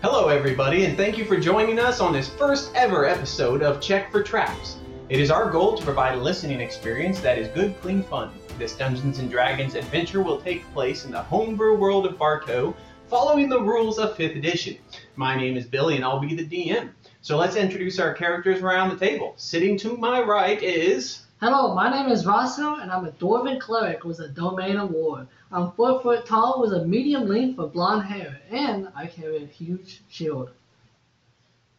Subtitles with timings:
[0.00, 4.12] Hello, everybody, and thank you for joining us on this first ever episode of Check
[4.12, 4.76] for Traps.
[5.08, 8.30] It is our goal to provide a listening experience that is good, clean fun.
[8.60, 12.76] This Dungeons and Dragons adventure will take place in the homebrew world of Bartow,
[13.08, 14.76] following the rules of 5th edition.
[15.16, 16.90] My name is Billy, and I'll be the DM.
[17.20, 19.34] So let's introduce our characters around the table.
[19.34, 21.22] Sitting to my right is.
[21.40, 25.24] Hello, my name is Rosso, and I'm a Dwarven cleric with a domain of War.
[25.52, 29.46] I'm four foot tall with a medium length of blonde hair, and I carry a
[29.46, 30.50] huge shield.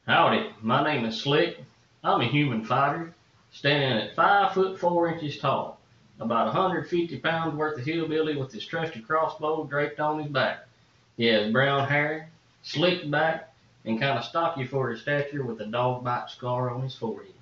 [0.07, 1.61] Howdy, my name is Slick.
[2.05, 3.13] I'm a human fighter,
[3.51, 5.77] standing at five foot four inches tall,
[6.21, 10.69] about 150 pounds worth of hillbilly with his trusty crossbow draped on his back.
[11.17, 12.29] He has brown hair,
[12.63, 13.53] slicked back,
[13.83, 17.33] and kind of stocky for his stature with a dog bite scar on his forehead.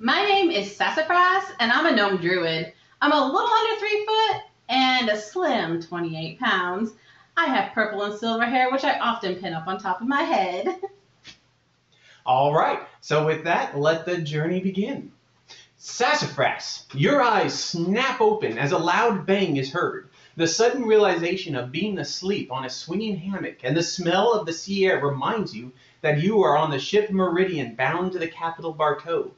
[0.00, 2.72] My name is Sassafras, and I'm a gnome druid.
[3.00, 6.94] I'm a little under three foot and a slim 28 pounds.
[7.36, 10.22] I have purple and silver hair, which I often pin up on top of my
[10.22, 10.66] head.
[12.26, 15.12] All right, so with that, let the journey begin.
[15.76, 20.08] Sassafras, your eyes snap open as a loud bang is heard.
[20.36, 24.52] The sudden realization of being asleep on a swinging hammock and the smell of the
[24.52, 28.72] sea air reminds you that you are on the ship Meridian bound to the capital
[28.72, 29.30] Bartow.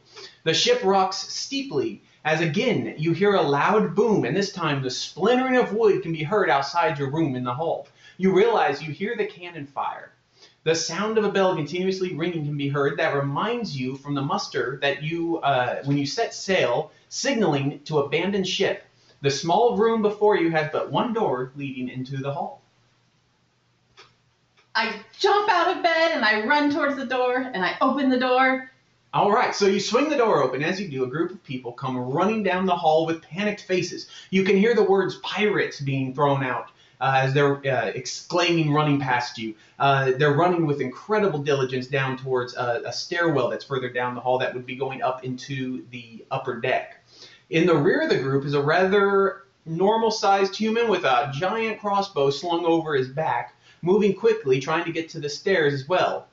[0.44, 4.90] The ship rocks steeply as again you hear a loud boom, and this time the
[4.90, 7.86] splintering of wood can be heard outside your room in the hall.
[8.18, 10.12] You realize you hear the cannon fire.
[10.64, 14.22] The sound of a bell continuously ringing can be heard that reminds you from the
[14.22, 18.82] muster that you, uh, when you set sail, signaling to abandon ship.
[19.22, 22.60] The small room before you has but one door leading into the hall.
[24.74, 28.18] I jump out of bed and I run towards the door and I open the
[28.18, 28.68] door.
[29.16, 30.62] All right, so you swing the door open.
[30.62, 34.08] As you do, a group of people come running down the hall with panicked faces.
[34.28, 36.68] You can hear the words pirates being thrown out
[37.00, 39.54] uh, as they're uh, exclaiming, running past you.
[39.78, 44.20] Uh, they're running with incredible diligence down towards a, a stairwell that's further down the
[44.20, 47.02] hall that would be going up into the upper deck.
[47.48, 51.80] In the rear of the group is a rather normal sized human with a giant
[51.80, 56.26] crossbow slung over his back, moving quickly, trying to get to the stairs as well,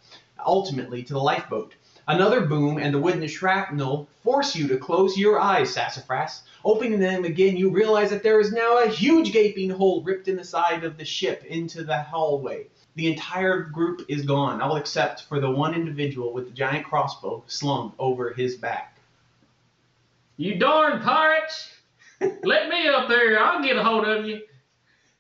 [0.46, 1.76] ultimately to the lifeboat.
[2.08, 6.44] Another boom and the wooden shrapnel force you to close your eyes, Sassafras.
[6.66, 10.36] Opening them again, you realize that there is now a huge gaping hole ripped in
[10.36, 12.68] the side of the ship into the hallway.
[12.96, 17.44] The entire group is gone, all except for the one individual with the giant crossbow
[17.48, 18.98] slung over his back.
[20.36, 21.72] You darn pirates!
[22.22, 24.42] Let me up there, I'll get a hold of you.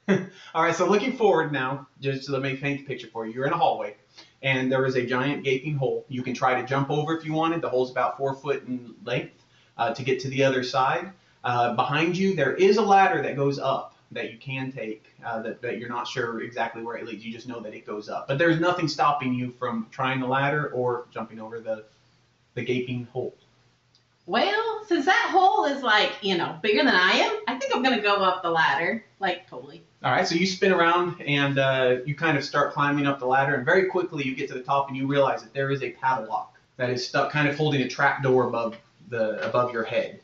[0.54, 3.48] All right, so looking forward now, just to make paint the picture for you, you're
[3.48, 3.96] in a hallway,
[4.44, 6.06] and there is a giant gaping hole.
[6.10, 7.62] You can try to jump over if you wanted.
[7.62, 9.44] The hole's about four foot in length
[9.78, 11.12] uh, to get to the other side.
[11.44, 15.06] Uh, behind you, there is a ladder that goes up that you can take.
[15.26, 17.26] Uh, that, that you're not sure exactly where it leads.
[17.26, 18.28] You just know that it goes up.
[18.28, 21.86] But there's nothing stopping you from trying the ladder or jumping over the
[22.56, 23.36] the gaping hole.
[24.26, 27.84] Well, since that hole is like, you know, bigger than I am, I think I'm
[27.84, 29.04] gonna go up the ladder.
[29.20, 29.84] Like, totally.
[30.04, 33.26] All right, so you spin around and uh, you kind of start climbing up the
[33.26, 35.84] ladder, and very quickly you get to the top and you realize that there is
[35.84, 38.78] a padlock that is stuck, kind of holding a trap door above
[39.10, 40.22] the above your head.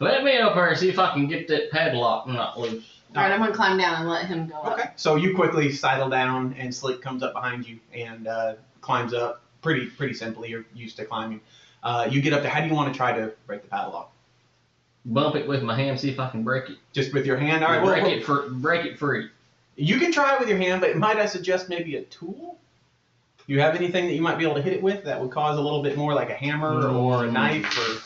[0.00, 3.00] Let me up there and see if I can get that padlock not loose.
[3.14, 4.78] Alright, I'm gonna climb down and let him go up.
[4.78, 4.90] Okay.
[4.96, 9.42] So you quickly sidle down, and Slick comes up behind you and uh, climbs up.
[9.62, 10.48] Pretty pretty simply.
[10.48, 11.40] You're used to climbing.
[11.82, 12.50] Uh, you get up there.
[12.50, 14.12] How do you want to try to break the padlock?
[15.06, 16.76] Bump it with my hand, see if I can break it.
[16.92, 17.64] Just with your hand.
[17.64, 17.82] All right.
[17.82, 19.30] break Well, it for break it free.
[19.76, 22.58] you can try it with your hand, but might I suggest maybe a tool?
[23.46, 25.56] You have anything that you might be able to hit it with that would cause
[25.56, 27.32] a little bit more, like a hammer or a Mm.
[27.32, 28.02] knife or?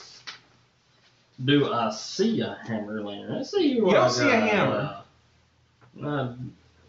[1.44, 3.28] Do I see a hammer laying?
[3.28, 3.86] I see you.
[3.88, 5.02] You don't see a hammer.
[6.00, 6.32] Uh,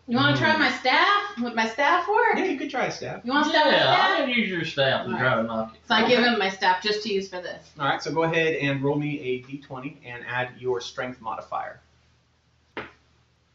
[0.08, 1.25] You wanna try my staff?
[1.42, 2.36] Would my staff work?
[2.38, 3.22] Yeah, you could try a stab.
[3.26, 4.10] You want to start with yeah, staff?
[4.12, 5.80] I'm gonna use your staff and try to knock it.
[5.88, 7.70] So I give him my staff just to use for this.
[7.80, 8.02] All right.
[8.02, 11.82] So go ahead and roll me a d20 and add your strength modifier.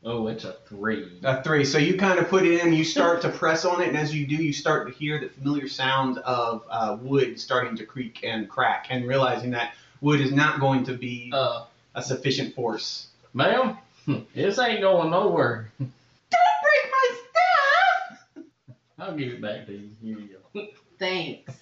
[0.02, 1.18] Oh, it's a three.
[1.24, 1.64] A three.
[1.64, 4.14] So you kind of put it in, you start to press on it, and as
[4.14, 8.20] you do, you start to hear the familiar sound of uh, wood starting to creak
[8.24, 13.08] and crack, and realizing that wood is not going to be Uh, a sufficient force.
[13.34, 13.76] ma'am,
[14.34, 15.70] this ain't going nowhere.
[15.78, 15.90] Don't
[16.62, 17.16] break my
[18.36, 18.44] staff!
[19.00, 19.90] I'll give it back to you.
[20.02, 20.66] Here you go.
[20.98, 21.54] Thanks.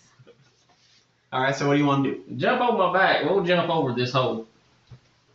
[1.33, 1.55] All right.
[1.55, 2.37] So what do you want to do?
[2.37, 3.25] Jump on my back.
[3.25, 4.47] We'll jump over this hole.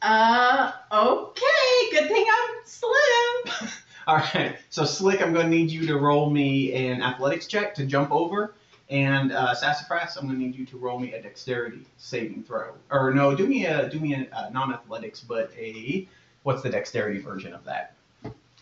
[0.01, 1.91] Uh, okay.
[1.91, 3.69] Good thing I'm slim.
[4.07, 4.57] All right.
[4.69, 8.11] So Slick, I'm going to need you to roll me an athletics check to jump
[8.11, 8.53] over,
[8.89, 12.73] and uh, Sassafras, I'm going to need you to roll me a dexterity saving throw.
[12.91, 16.05] Or no, do me a do me a uh, non-athletics, but a
[16.43, 17.95] what's the dexterity version of that?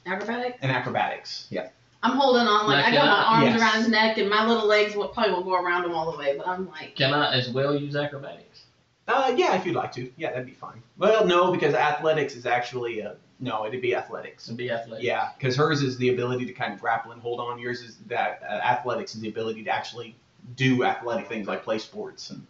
[0.06, 0.58] Acrobatics?
[0.62, 1.48] An acrobatics.
[1.50, 1.70] Yeah.
[2.04, 3.62] I'm holding on like Now, I can got my I- arms Yes.
[3.62, 6.18] around his neck and my little legs will probably won't go around him all the
[6.18, 8.64] way, but I'm like Can I as well use acrobatics?
[9.08, 10.10] Uh, yeah, if you'd like to.
[10.16, 10.82] Yeah, that'd be fine.
[10.98, 14.46] Well, no, because athletics is actually a, no, it'd be athletics.
[14.46, 15.04] To be athletic.
[15.04, 17.60] Yeah, because hers is the ability to kind of grapple and hold on.
[17.60, 20.16] Yours is that uh, athletics is the ability to actually
[20.56, 22.46] do athletic things like play sports and.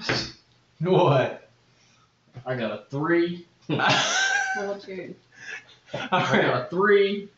[0.80, 1.48] what?
[2.46, 3.46] I got a three.
[3.66, 5.08] what's your
[5.94, 7.28] I got a three.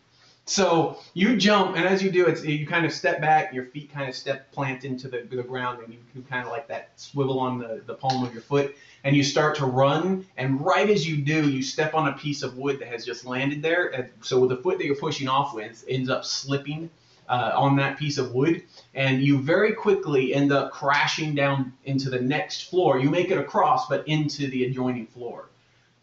[0.50, 3.92] So you jump, and as you do, it's you kind of step back, your feet
[3.92, 6.90] kind of step plant into the, the ground, and you, you kind of like that
[6.96, 8.74] swivel on the, the palm of your foot,
[9.04, 10.26] and you start to run.
[10.36, 13.24] And right as you do, you step on a piece of wood that has just
[13.24, 13.94] landed there.
[13.94, 16.90] And so with the foot that you're pushing off with ends up slipping
[17.28, 22.10] uh, on that piece of wood, and you very quickly end up crashing down into
[22.10, 22.98] the next floor.
[22.98, 25.48] You make it across, but into the adjoining floor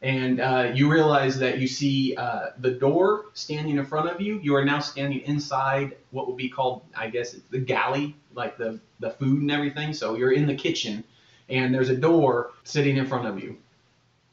[0.02, 4.40] and uh, you realize that you see uh, the door standing in front of you.
[4.42, 8.80] You are now standing inside what would be called, I guess, the galley, like the
[9.00, 9.94] the food and everything.
[9.94, 11.04] So you're in the kitchen,
[11.50, 13.58] and there's a door sitting in front of you,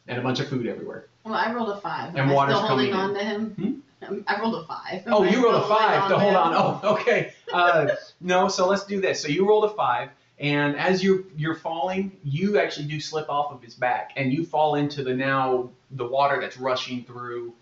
[0.06, 1.06] and a bunch of food everywhere.
[1.24, 2.14] Well, I rolled a five.
[2.14, 3.82] And water's still holding coming on to him?
[4.06, 5.06] Um, I rolled a five.
[5.06, 6.52] Am Oh, I you rolled a five to hold on.
[6.54, 7.32] Oh, okay.
[7.50, 7.88] Uh,
[8.20, 9.22] no, so let's do this.
[9.22, 13.52] So you rolled a five, and as you're you're falling, you actually do slip off
[13.52, 17.54] of his back, and you fall into the now the water that's rushing through,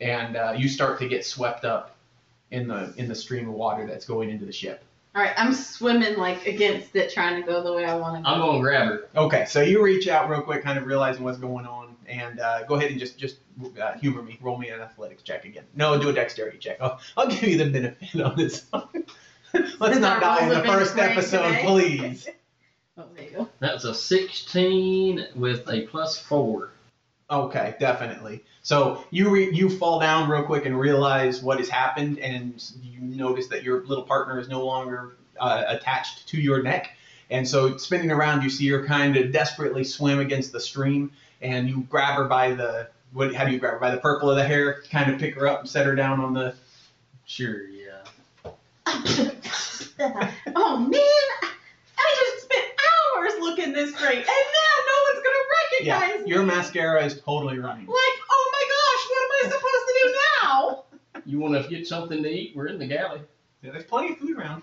[0.00, 1.96] and uh, you start to get swept up
[2.50, 4.84] in the in the stream of water that's going into the ship.
[5.14, 8.22] All right, I'm swimming like against it, trying to go the way I want to
[8.22, 8.28] go.
[8.28, 9.08] I'm gonna grab her.
[9.14, 12.64] Okay, so you reach out real quick, kind of realizing what's going on, and uh,
[12.64, 13.36] go ahead and just just
[13.80, 14.38] uh, humor me.
[14.40, 15.64] Roll me an athletics check again.
[15.76, 16.78] No, do a dexterity check.
[16.80, 18.64] I'll, I'll give you the benefit on this.
[18.70, 18.88] one.
[19.80, 21.62] Let's not die in the first episode, today.
[21.64, 22.28] please.
[22.98, 23.48] Oh, there you go.
[23.58, 26.72] That's a 16 with a plus four.
[27.30, 28.44] Okay, definitely.
[28.60, 33.00] So you re- you fall down real quick and realize what has happened, and you
[33.00, 36.90] notice that your little partner is no longer uh, attached to your neck.
[37.30, 41.10] And so spinning around, you see her kind of desperately swim against the stream,
[41.40, 43.34] and you grab her by the what?
[43.34, 44.82] How do you grab her by the purple of the hair?
[44.90, 46.54] Kind of pick her up and set her down on the.
[47.24, 47.71] Sure, yeah.
[50.56, 51.50] oh man,
[51.98, 56.28] I just spent hours looking this great, and now no one's gonna recognize Yeah, recognize
[56.28, 56.46] your me.
[56.46, 57.86] mascara is totally running.
[57.86, 60.06] Like, oh my gosh, what am I supposed to do
[60.42, 60.84] now?
[61.26, 62.56] You wanna get something to eat?
[62.56, 63.20] We're in the galley.
[63.62, 64.62] Yeah, there's plenty of food around.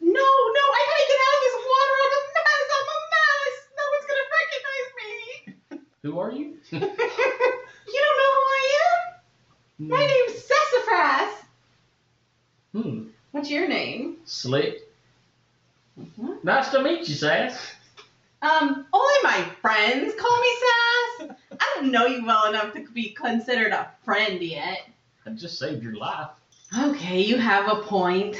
[0.00, 1.94] No, no, I gotta get out of this water.
[2.04, 2.68] I'm a mess.
[2.76, 3.54] I'm a mess.
[3.78, 5.80] No one's gonna recognize me.
[6.02, 6.46] Who are you?
[7.88, 9.00] You don't know who I am?
[9.78, 9.88] Hmm.
[9.88, 11.34] My name's Sassafras.
[12.72, 12.98] Hmm.
[13.46, 14.16] What's your name?
[14.24, 14.90] Slick.
[15.96, 16.42] Mhm.
[16.42, 17.74] Nice to meet you, Sass.
[18.42, 21.36] Um, only my friends call me Sass.
[21.52, 24.88] I don't know you well enough to be considered a friend yet.
[25.24, 26.30] I just saved your life.
[26.76, 28.36] Okay, you have a point.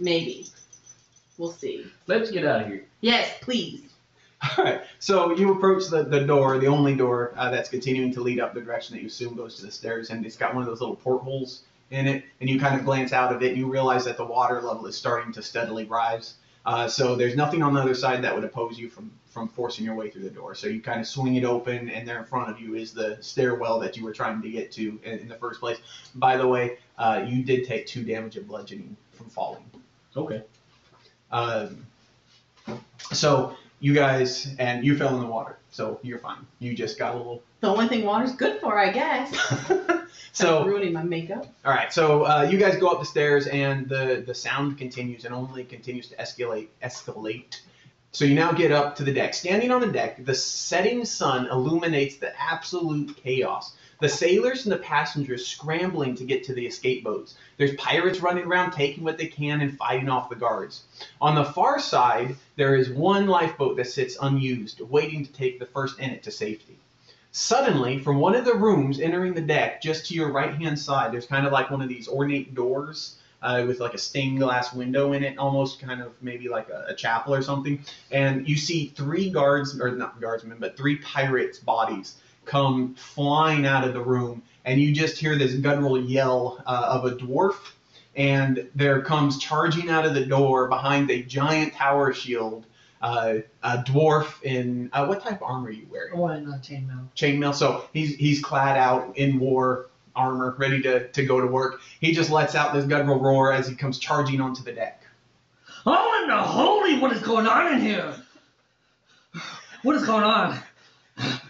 [0.00, 0.48] Maybe.
[1.38, 1.86] We'll see.
[2.08, 2.86] Let's get out of here.
[3.02, 3.82] Yes, please.
[4.58, 4.80] All right.
[4.98, 8.52] So you approach the, the door, the only door uh, that's continuing to lead up
[8.52, 10.80] the direction that you assume goes to the stairs, and it's got one of those
[10.80, 12.24] little portholes in it.
[12.40, 14.86] And you kind of glance out of it, and you realize that the water level
[14.86, 16.34] is starting to steadily rise.
[16.66, 19.84] Uh, so there's nothing on the other side that would oppose you from from forcing
[19.84, 20.54] your way through the door.
[20.54, 23.18] So you kind of swing it open, and there in front of you is the
[23.20, 25.78] stairwell that you were trying to get to in, in the first place.
[26.14, 29.64] By the way, uh, you did take two damage of bludgeoning from falling.
[30.16, 30.44] Okay.
[31.32, 31.84] Um,
[33.12, 36.46] so you guys and you fell in the water, so you're fine.
[36.58, 37.42] You just got a little.
[37.60, 39.34] The only thing water's good for, I guess.
[40.32, 41.46] so ruining my makeup.
[41.64, 45.24] all right, so uh, you guys go up the stairs and the the sound continues
[45.24, 47.60] and only continues to escalate escalate.
[48.12, 49.34] So you now get up to the deck.
[49.34, 53.74] Standing on the deck, the setting sun illuminates the absolute chaos.
[54.00, 57.36] The sailors and the passengers scrambling to get to the escape boats.
[57.56, 60.82] There's pirates running around taking what they can and fighting off the guards.
[61.20, 65.66] On the far side, there is one lifeboat that sits unused, waiting to take the
[65.66, 66.78] first in it to safety.
[67.30, 71.12] Suddenly, from one of the rooms entering the deck, just to your right hand side,
[71.12, 74.72] there's kind of like one of these ornate doors uh, with like a stained glass
[74.72, 77.84] window in it, almost kind of maybe like a, a chapel or something.
[78.10, 83.86] And you see three guards, or not guardsmen, but three pirates' bodies come flying out
[83.86, 87.56] of the room, and you just hear this guttural yell uh, of a dwarf.
[88.16, 92.64] And there comes charging out of the door behind a giant tower shield
[93.04, 96.14] uh, a dwarf in uh, what type of armor are you wearing?
[96.14, 97.08] Or in uh, chainmail.
[97.14, 97.54] chainmail.
[97.54, 101.80] So he's he's clad out in war armor, ready to, to go to work.
[102.00, 105.02] He just lets out this guttural roar as he comes charging onto the deck.
[105.84, 108.14] Oh, in the holy, what is going on in here?
[109.82, 110.58] What is going on?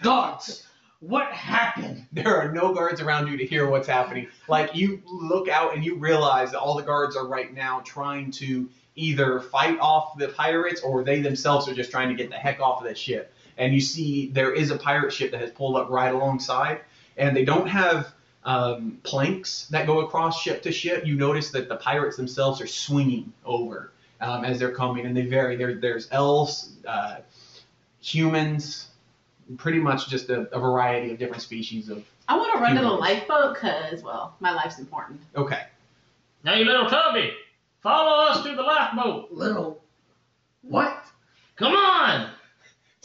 [0.02, 0.66] Guards,
[1.06, 2.06] What happened?
[2.12, 4.28] There are no guards around you to hear what's happening.
[4.48, 8.30] Like you look out and you realize that all the guards are right now trying
[8.32, 12.36] to either fight off the pirates or they themselves are just trying to get the
[12.36, 13.34] heck off of that ship.
[13.58, 16.82] And you see there is a pirate ship that has pulled up right alongside,
[17.16, 18.12] and they don't have
[18.44, 21.04] um, planks that go across ship to ship.
[21.04, 25.26] You notice that the pirates themselves are swinging over um, as they're coming, and they
[25.26, 25.56] vary.
[25.56, 27.16] There, there's elves, uh,
[28.00, 28.88] humans,
[29.56, 32.04] pretty much just a, a variety of different species of.
[32.28, 35.20] I want to run to the lifeboat because, well, my life's important.
[35.36, 35.62] Okay.
[36.42, 37.32] Now, you little Tubby,
[37.82, 39.32] follow us to the lifeboat.
[39.32, 39.82] Little.
[40.62, 41.04] What?
[41.56, 42.30] Come on.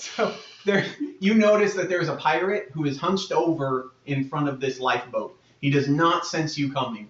[0.02, 0.86] So there,
[1.20, 5.38] you notice that there's a pirate who is hunched over in front of this lifeboat.
[5.60, 7.10] He does not sense you coming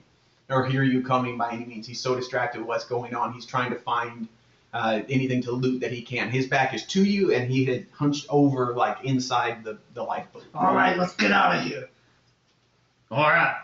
[0.49, 1.85] or hear you coming by any means.
[1.85, 3.31] He's so distracted with what's going on.
[3.31, 4.27] He's trying to find
[4.73, 6.29] uh, anything to loot that he can.
[6.29, 10.45] His back is to you, and he had hunched over like inside the, the lifeboat.
[10.53, 11.89] All right, let's get out of here.
[13.11, 13.57] All right.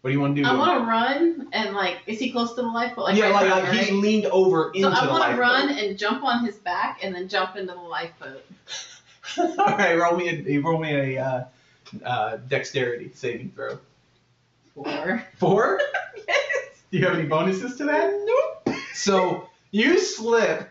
[0.00, 0.48] What do you want to do?
[0.48, 3.04] I want to run and like, is he close to the lifeboat?
[3.04, 5.40] Like yeah, right like, now, like he's leaned over into So I the want to
[5.40, 8.44] run and jump on his back and then jump into the lifeboat.
[9.38, 11.44] All right, roll me a roll me a uh,
[12.04, 13.78] uh, dexterity saving throw.
[14.74, 15.24] Four.
[15.36, 15.80] Four.
[16.28, 16.82] yes.
[16.90, 18.12] Do you have any bonuses to that?
[18.24, 18.76] Nope.
[18.94, 20.70] So you slip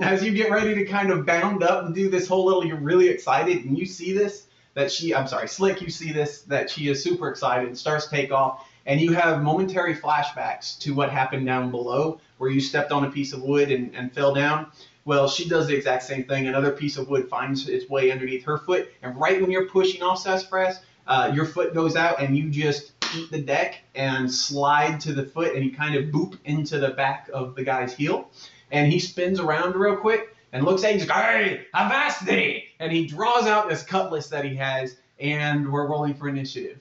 [0.00, 2.64] as you get ready to kind of bound up and do this whole little.
[2.64, 5.14] You're really excited, and you see this that she.
[5.14, 5.80] I'm sorry, Slick.
[5.80, 9.12] You see this that she is super excited and starts to take off, and you
[9.12, 13.42] have momentary flashbacks to what happened down below, where you stepped on a piece of
[13.42, 14.70] wood and, and fell down.
[15.04, 16.46] Well, she does the exact same thing.
[16.46, 20.02] Another piece of wood finds its way underneath her foot, and right when you're pushing
[20.02, 25.00] off Sassafras, uh, your foot goes out, and you just eat the deck and slide
[25.00, 28.30] to the foot, and you kind of boop into the back of the guy's heel.
[28.70, 32.68] And he spins around real quick and looks at you and goes, Hey!
[32.78, 36.78] And he draws out this cutlass that he has, and we're rolling for initiative.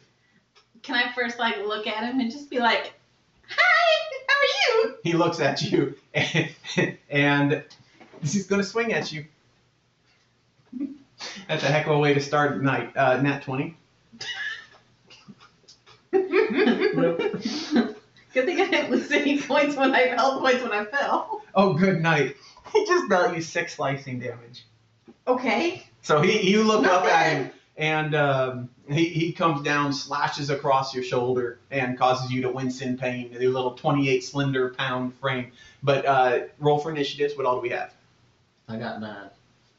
[0.82, 2.94] Can I first like look at him and just be like,
[3.50, 6.50] "Hi, how are you?" He looks at you, and,
[7.10, 7.64] and
[8.22, 9.26] he's going to swing at you.
[11.48, 12.96] That's a heck of a way to start the night.
[12.96, 13.76] Uh, nat 20.
[18.34, 21.42] Good thing I didn't lose any points when I health points when I fell.
[21.56, 22.36] Oh, good night.
[22.72, 24.66] He just dealt you six slicing damage.
[25.28, 25.84] Okay.
[26.02, 30.50] So he, you look Not up at him, and um, he, he comes down, slashes
[30.52, 33.32] across your shoulder, and causes you to wince in pain.
[33.32, 35.52] Your little 28 slender pound frame.
[35.82, 37.36] But uh, roll for initiatives.
[37.36, 37.94] What all do we have?
[38.68, 39.30] I got nine.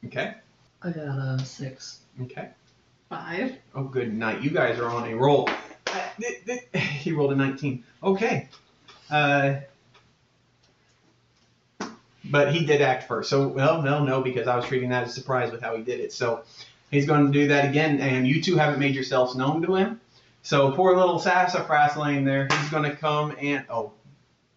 [0.05, 0.33] Okay.
[0.81, 1.99] I got a six.
[2.21, 2.49] Okay.
[3.07, 3.55] Five.
[3.75, 4.41] Oh, good night.
[4.41, 5.49] You guys are on a roll.
[7.01, 7.83] He rolled a 19.
[8.03, 8.47] Okay.
[9.09, 9.55] Uh,
[12.25, 13.29] but he did act first.
[13.29, 15.83] So, well, no, no, because I was treating that as a surprise with how he
[15.83, 16.13] did it.
[16.13, 16.43] So
[16.91, 17.99] he's going to do that again.
[17.99, 19.99] And you two haven't made yourselves known to him.
[20.43, 22.47] So poor little sassafras laying there.
[22.51, 23.91] He's going to come and, oh,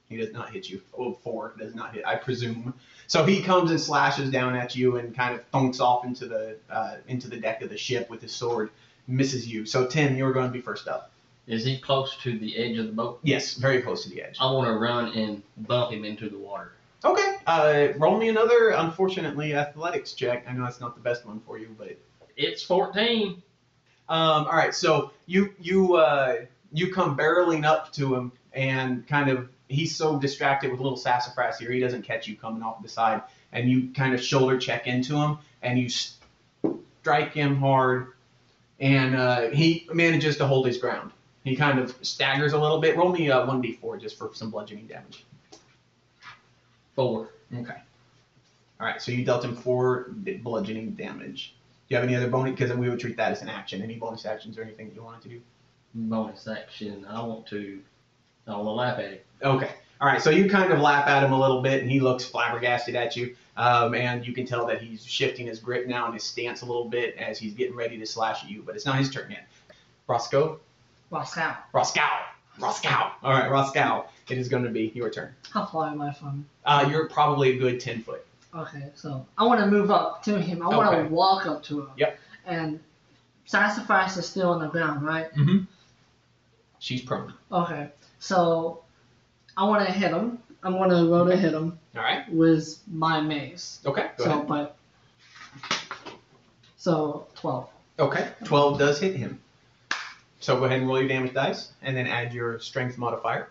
[0.08, 0.80] he does not hit you.
[0.96, 2.74] Oh, four does not hit, I presume.
[3.06, 6.56] So he comes and slashes down at you and kind of thunks off into the
[6.70, 8.70] uh, into the deck of the ship with his sword.
[9.06, 9.66] Misses you.
[9.66, 11.10] So Tim, you're going to be first up.
[11.46, 13.20] Is he close to the edge of the boat?
[13.22, 14.36] Yes, very close to the edge.
[14.40, 16.72] I want to run and bump him into the water.
[17.04, 17.36] Okay.
[17.46, 20.46] Uh, roll me another, unfortunately, athletics check.
[20.48, 21.98] I know that's not the best one for you, but
[22.36, 23.42] It's 14.
[24.06, 29.30] Um, all right, so you you uh, you come barreling up to him and kind
[29.30, 32.88] of he's so distracted with little sassafras here he doesn't catch you coming off the
[32.88, 33.22] side
[33.52, 38.08] and you kind of shoulder check into him and you strike him hard
[38.80, 41.12] and uh, he manages to hold his ground.
[41.44, 42.96] He kind of staggers a little bit.
[42.96, 45.24] Roll me a d four just for some bludgeoning damage.
[46.94, 47.28] Four.
[47.54, 47.76] Okay.
[48.80, 51.54] All right, so you dealt him four bludgeoning damage.
[51.88, 52.52] Do you have any other bonus?
[52.52, 53.82] Because we would treat that as an action.
[53.82, 55.40] Any bonus actions or anything that you wanted to do?
[55.94, 57.06] Bonus action.
[57.08, 57.80] I want to.
[58.46, 59.18] I want to laugh at him.
[59.42, 59.70] Okay.
[60.00, 60.20] All right.
[60.20, 63.16] So you kind of laugh at him a little bit, and he looks flabbergasted at
[63.16, 63.36] you.
[63.56, 66.66] Um, and you can tell that he's shifting his grip now and his stance a
[66.66, 68.62] little bit as he's getting ready to slash at you.
[68.64, 69.46] But it's not his turn yet.
[70.08, 70.58] Roscoe.
[71.14, 71.52] Roscoe.
[71.72, 72.08] Roscow.
[72.58, 73.12] Roscow.
[73.22, 74.06] All right, Roscow.
[74.28, 75.32] It is going to be your turn.
[75.52, 76.44] How far am I from?
[76.64, 78.26] Uh, you're probably a good ten foot.
[78.54, 80.60] Okay, so I want to move up to him.
[80.62, 81.08] I want to Okay.
[81.08, 81.88] walk up to him.
[81.96, 82.18] Yep.
[82.46, 82.80] And
[83.46, 85.32] sassafras is still on the ground, right?
[85.34, 85.64] Mm-hmm.
[86.80, 87.32] She's prone.
[87.52, 88.82] Okay, so
[89.56, 90.38] I want to hit him.
[90.62, 92.30] I'm going to roll to hit him All right.
[92.32, 93.80] with my mace.
[93.86, 94.10] Okay.
[94.16, 94.46] Go so, ahead.
[94.48, 94.76] but
[96.76, 97.68] so twelve.
[97.98, 98.28] Okay.
[98.44, 99.40] Twelve does hit him.
[100.44, 103.48] So go ahead and roll your damage dice, and then add your strength modifier.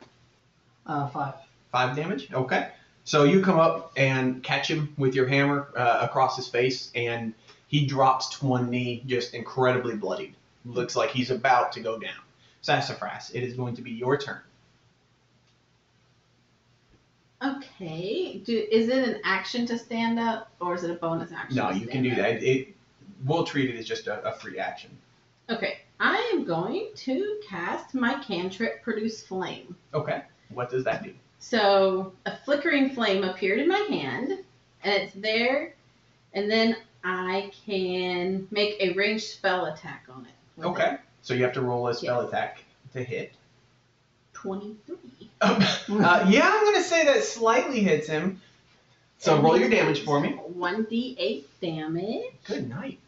[0.85, 1.33] Uh, five.
[1.71, 2.31] Five damage.
[2.31, 2.69] Okay.
[3.03, 7.33] So you come up and catch him with your hammer uh, across his face, and
[7.67, 10.35] he drops to one knee, just incredibly bloodied.
[10.65, 12.21] looks like he's about to go down.
[12.61, 14.41] Sassafras, it is going to be your turn.
[17.43, 18.39] Okay.
[18.45, 21.57] Do is it an action to stand up, or is it a bonus action?
[21.57, 22.17] No, to you can do up?
[22.17, 22.43] that.
[22.43, 22.75] It
[23.25, 24.95] we'll treat it as just a, a free action.
[25.53, 25.77] Okay.
[25.99, 29.75] I am going to cast my cantrip produce flame.
[29.93, 30.21] Okay.
[30.49, 31.13] What does that do?
[31.39, 34.39] So a flickering flame appeared in my hand,
[34.83, 35.73] and it's there,
[36.33, 40.65] and then I can make a ranged spell attack on it.
[40.65, 40.97] Okay.
[41.21, 42.29] So you have to roll a spell Yes.
[42.29, 43.21] attack to hit.
[43.23, 43.33] it.
[44.33, 45.29] Twenty-three.
[45.41, 48.41] uh, yeah, I'm gonna say that slightly hits him.
[49.19, 50.31] So roll your damage for me.
[50.31, 52.25] One d eight damage.
[52.45, 52.99] Good night.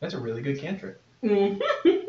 [0.00, 1.00] That's a really good cantrip.
[1.22, 1.60] Mhm.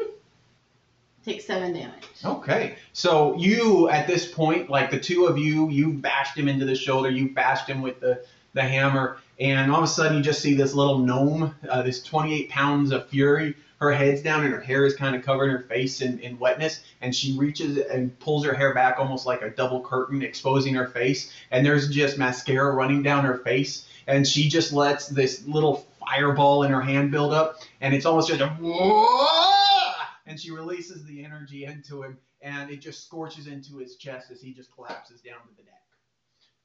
[1.25, 2.05] Take seven damage.
[2.23, 2.75] Okay.
[2.93, 6.75] So you at this point, like the two of you, you bashed him into the
[6.75, 8.23] shoulder, you bashed him with the,
[8.53, 12.01] the hammer, and all of a sudden you just see this little gnome, uh, this
[12.01, 13.55] 28 pounds of fury.
[13.79, 16.79] Her head's down and her hair is kind of covering her face in, in wetness,
[17.01, 20.87] and she reaches and pulls her hair back almost like a double curtain, exposing her
[20.87, 21.31] face.
[21.51, 26.63] And there's just mascara running down her face, and she just lets this little fireball
[26.63, 29.91] in her hand build up, and it's almost just a "Whoa!"
[30.25, 34.41] and she releases the energy into him, and it just scorches into his chest as
[34.41, 35.73] he just collapses down to the deck.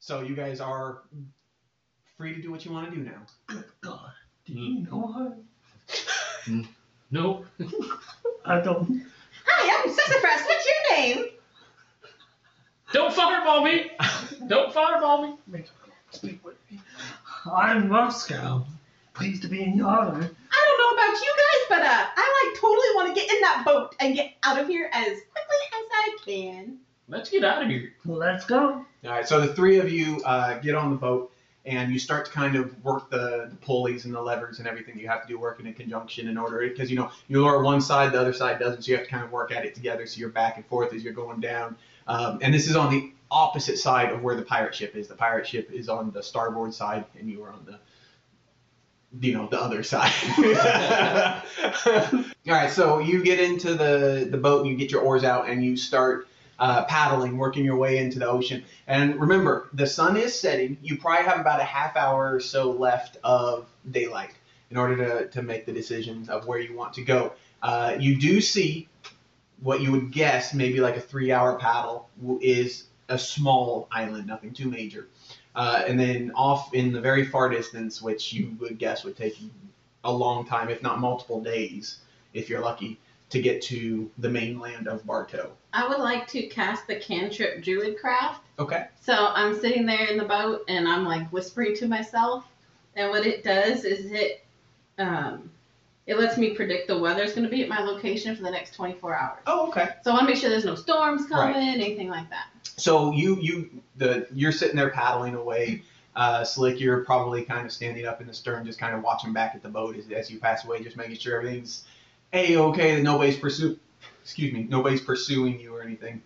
[0.00, 1.02] So you guys are
[2.16, 3.22] free to do what you want to do now.
[3.46, 4.12] Good God,
[4.46, 5.37] do you know her?
[6.46, 6.66] Mm.
[7.11, 7.46] Nope.
[8.44, 9.04] I don't.
[9.46, 10.46] Hi, I'm Sassafras.
[10.46, 11.26] What's your name?
[12.92, 13.90] Don't fireball me!
[14.49, 15.64] Don't fireball me!
[16.11, 16.80] Speak with me.
[17.50, 18.66] I'm Moscow.
[19.14, 20.31] Pleased to be in your honor.
[20.52, 23.40] I don't know about you guys, but uh, I like totally want to get in
[23.42, 26.78] that boat and get out of here as quickly as I can.
[27.09, 27.92] Let's get out of here.
[28.07, 28.85] Well, let's go.
[29.04, 31.33] All right, so the three of you uh, get on the boat
[31.64, 34.99] and you start to kind of work the, the pulleys and the levers and everything
[34.99, 37.81] you have to do working in conjunction in order because you know you lower one
[37.81, 40.07] side, the other side doesn't, so you have to kind of work at it together.
[40.07, 41.76] So you're back and forth as you're going down.
[42.06, 45.06] Um, and this is on the opposite side of where the pirate ship is.
[45.06, 47.78] The pirate ship is on the starboard side, and you are on the
[49.20, 50.12] you know the other side.
[51.86, 55.48] All right, so you get into the the boat and you get your oars out
[55.48, 58.64] and you start uh, paddling, working your way into the ocean.
[58.86, 60.78] And remember, the sun is setting.
[60.82, 64.34] You probably have about a half hour or so left of daylight
[64.70, 67.32] in order to, to make the decisions of where you want to go.
[67.62, 68.88] Uh, you do see
[69.60, 72.08] what you would guess maybe like a three hour paddle
[72.40, 75.08] is a small island, nothing too major.
[75.54, 79.41] Uh, and then off in the very far distance, which you would guess would take
[79.41, 79.50] you
[80.04, 81.99] a long time, if not multiple days,
[82.32, 82.99] if you're lucky,
[83.30, 85.52] to get to the mainland of Bartow.
[85.73, 88.41] I would like to cast the cantrip Druidcraft.
[88.58, 88.86] Okay.
[89.00, 92.45] So I'm sitting there in the boat and I'm like whispering to myself,
[92.95, 94.45] and what it does is it
[94.99, 95.50] um,
[96.06, 98.50] it lets me predict the weather is going to be at my location for the
[98.50, 99.38] next 24 hours.
[99.47, 99.91] Oh, okay.
[100.02, 101.54] So I want to make sure there's no storms Right.
[101.54, 102.47] coming, anything like that.
[102.76, 105.82] So you you the you're sitting there paddling away.
[106.17, 109.32] Uh, Slick, you're probably kind of standing up in the stern, just kind of watching
[109.32, 111.84] back at the boat as, as you pass away, just making sure everything's
[112.34, 113.78] a okay, that nobody's pursue,
[114.23, 116.21] excuse me, nobody's pursuing you or anything.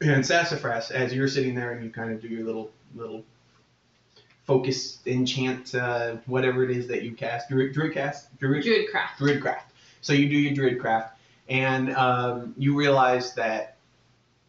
[0.00, 3.24] And Sassafras, as you're sitting there and you kind of do your little little
[4.48, 9.18] focus enchant, uh, whatever it is that you cast, druid, druid cast, druid, Druidcraft.
[9.18, 9.60] Druidcraft.
[10.00, 11.10] So you do your Druidcraft,
[11.50, 13.76] and um, you realize that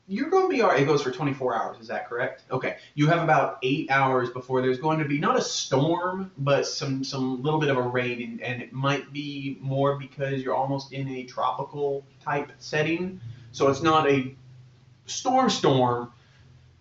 [0.08, 0.82] you're going to be all right.
[0.82, 1.78] It goes for 24 hours.
[1.82, 2.44] Is that correct?
[2.50, 2.78] Okay.
[2.96, 7.04] You have about eight hours before there's going to be not a storm, but some
[7.04, 10.94] some little bit of a rain, and, and it might be more because you're almost
[10.94, 13.20] in a tropical type setting.
[13.52, 14.34] So it's not a
[15.08, 16.14] storm storm,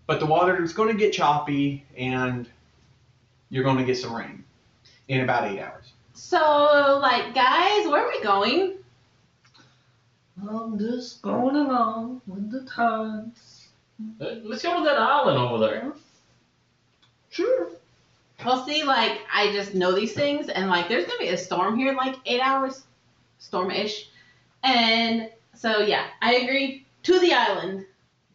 [0.07, 2.49] but the water is going to get choppy, and
[3.51, 4.45] you're going to get some rain
[5.09, 5.93] in about eight hours.
[6.15, 8.75] So, like, guys, where are we going?
[10.49, 13.69] I'm just going along with the times.
[14.21, 15.93] Uh, Let's go to that island over there.
[17.31, 17.69] Sure.
[18.45, 21.77] Well, see, like, I just know these things, and like, there's gonna be a storm
[21.77, 22.85] here in like eight hours,
[23.39, 24.11] storm-ish,
[24.63, 26.87] and so yeah, I agree.
[27.05, 27.87] To the island.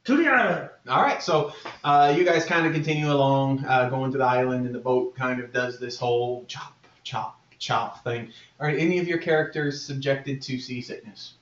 [0.05, 0.69] To the island.
[0.89, 1.53] All right, so
[1.85, 5.15] uh, you guys kind of continue along, uh, going to the island, and the boat
[5.15, 8.29] kind of does this whole chop, chop, chop thing.
[8.59, 11.35] Are any of your characters subjected to seasickness?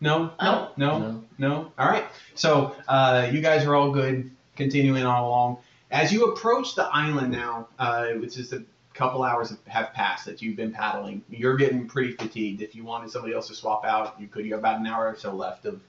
[0.00, 0.70] No, No.
[0.76, 1.24] no, No.
[1.38, 1.72] no.
[1.78, 5.58] All right, so uh, you guys are all good, continuing all along.
[5.92, 10.42] As you approach the island now, uh, which is a couple hours have passed that
[10.42, 12.62] you've been paddling, you're getting pretty fatigued.
[12.62, 14.44] If you wanted somebody else to swap out, you could.
[14.44, 15.80] You have about an hour or so left of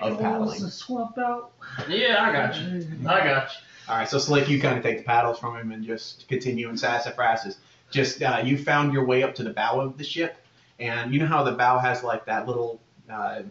[0.00, 0.60] of Wants paddling.
[0.60, 1.52] to swap out.
[1.88, 2.86] Yeah, I got you.
[3.06, 3.58] I got you.
[3.88, 6.68] All right, so Slick, you kind of take the paddles from him and just continue,
[6.68, 7.58] in Sassafras is
[7.90, 10.36] just uh, you found your way up to the bow of the ship,
[10.80, 13.42] and you know how the bow has like that little uh,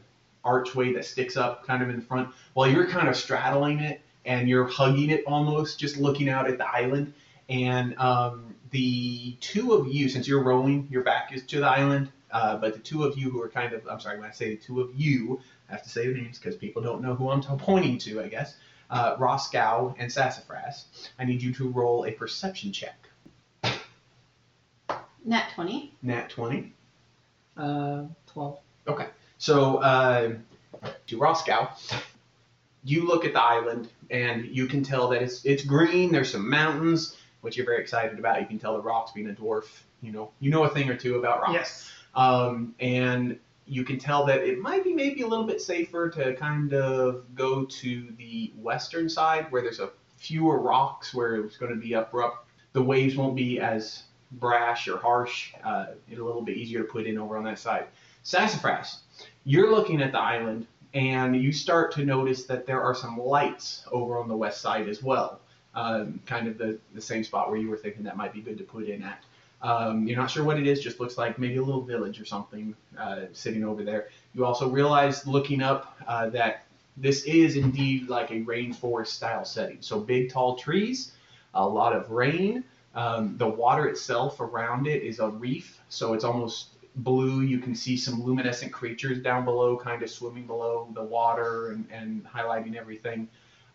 [0.44, 2.30] archway that sticks up kind of in front.
[2.54, 6.58] Well, you're kind of straddling it and you're hugging it almost, just looking out at
[6.58, 7.14] the island.
[7.50, 12.12] And um, the two of you, since you're rowing, your back is to the island.
[12.32, 14.50] Uh, but the two of you who are kind of, I'm sorry, when I say
[14.50, 17.30] the two of you, I have to say the names because people don't know who
[17.30, 18.56] I'm t- pointing to, I guess.
[18.90, 20.86] Uh, Roscow and Sassafras.
[21.18, 23.10] I need you to roll a perception check.
[25.26, 25.94] Nat 20.
[26.04, 26.72] Nat 20.
[27.58, 28.60] Uh, 12.
[28.88, 29.08] Okay.
[29.40, 30.34] So, uh,
[31.08, 31.70] to Roscow,
[32.84, 36.12] you look at the island and you can tell that it's it's green.
[36.12, 38.40] There's some mountains, which you're very excited about.
[38.40, 39.66] You can tell the rocks being a dwarf.
[40.02, 41.54] You know, you know a thing or two about rocks.
[41.54, 41.92] Yes.
[42.14, 46.36] Um, and you can tell that it might be maybe a little bit safer to
[46.36, 51.74] kind of go to the western side where there's a fewer rocks where it's going
[51.74, 52.48] to be abrupt.
[52.74, 55.54] The waves won't be as brash or harsh.
[55.64, 57.88] Uh, it's a little bit easier to put in over on that side.
[58.24, 59.00] Sassafras,
[59.44, 63.86] you're looking at the island and you start to notice that there are some lights
[63.92, 65.42] over on the west side as well.
[65.74, 68.58] Um, kind of the, the same spot where you were thinking that might be good
[68.60, 69.24] to put in at.
[69.66, 72.26] Um, you're not sure what it is, just looks like maybe a little village or
[72.26, 74.10] something uh, sitting over there.
[74.36, 76.66] You also realize looking up uh, that
[76.98, 79.78] this is indeed like a rainforest style setting.
[79.80, 81.14] So big tall trees,
[81.56, 82.64] a lot of rain.
[82.94, 87.42] Um, the water itself around it is a reef, so it's almost blue.
[87.42, 91.88] You can see some luminescent creatures down below, kind of swimming below the water and,
[91.92, 93.28] and highlighting everything.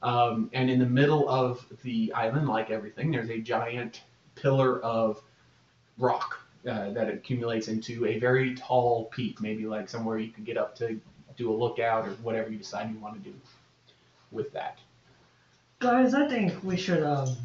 [0.05, 4.03] Um, and in the middle of the island, like everything, there's a giant
[4.37, 5.20] pillar of
[6.01, 10.57] rock uh, that accumulates into a very tall peak, maybe like somewhere you could get
[10.57, 11.01] up to
[11.37, 13.35] do a lookout or whatever you decide you want to do
[14.33, 14.79] with that.
[15.79, 17.37] Guys, I think we should um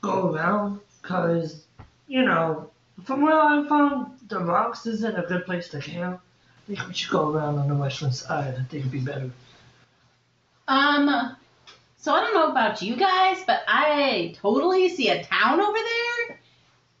[0.00, 1.64] go around, cause
[2.08, 2.70] you know,
[3.04, 6.20] from where I'm from, the rocks isn't a good place to camp.
[6.68, 8.54] I think we should go around on the western side.
[8.54, 9.30] I think it'd be better.
[10.66, 11.36] Um,
[11.98, 16.03] so I don't know about you guys, but I totally see a town over there.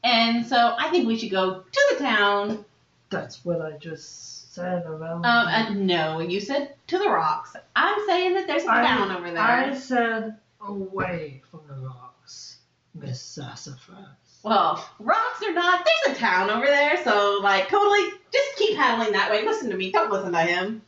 [0.04, 2.64] And so I think we should go to the town.
[3.10, 5.24] That's what I just said around.
[5.24, 7.56] Um, uh, no, you said to the rocks.
[7.74, 9.40] I'm saying that there's a I- town over there.
[9.42, 12.58] I said away from the rocks,
[12.94, 13.96] Miss Sassafras.
[14.42, 17.02] Well, rocks or not, there's a town over there.
[17.02, 19.44] So like, totally, just keep paddling that way.
[19.44, 19.90] Listen to me.
[19.90, 20.82] Don't listen to him.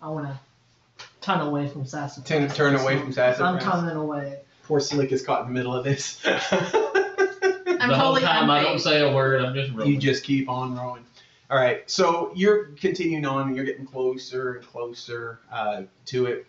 [0.00, 0.38] I wanna
[1.20, 2.28] turn away from Sassafras.
[2.28, 3.40] Turn, turn away from Sassafras.
[3.40, 3.82] I'm Sassafras.
[3.82, 4.38] turning away.
[4.64, 6.24] Poor Slick is caught in the middle of this.
[7.84, 9.92] I'm the whole totally time I don't say a word, I'm just rolling.
[9.92, 11.04] you just keep on rowing.
[11.50, 16.46] All right, so you're continuing on, and you're getting closer and closer uh, to it,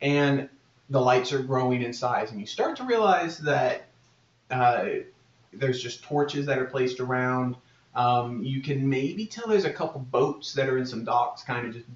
[0.00, 0.48] and
[0.90, 3.88] the lights are growing in size, and you start to realize that
[4.50, 4.86] uh,
[5.52, 7.56] there's just torches that are placed around.
[7.94, 11.66] Um, you can maybe tell there's a couple boats that are in some docks, kind
[11.66, 11.86] of just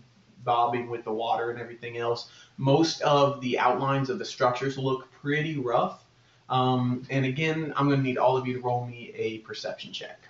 [0.45, 2.31] bobbing with the water and everything else.
[2.57, 6.05] Most of the outlines of the structures look pretty rough.
[6.51, 9.93] Um, and again, I'm going to need all of you to roll me a perception
[9.93, 10.21] check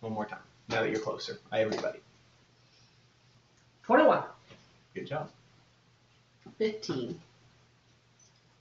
[0.00, 0.40] one more time.
[0.68, 2.00] Now that you're closer, I everybody.
[3.84, 4.22] 21.
[4.94, 5.30] Good job.
[6.58, 7.20] Fifteen.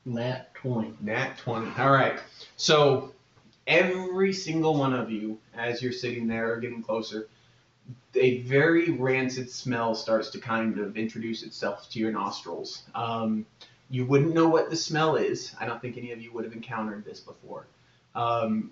[0.06, 0.94] Nat 20.
[1.02, 1.72] Nat 20.
[1.78, 2.20] All right.
[2.58, 3.14] So
[3.68, 7.28] every single one of you, as you're sitting there or getting closer,
[8.16, 12.84] a very rancid smell starts to kind of introduce itself to your nostrils.
[12.96, 13.46] Um,
[13.90, 15.56] you wouldn't know what the smell is.
[15.60, 17.68] I don't think any of you would have encountered this before.
[18.16, 18.72] Um,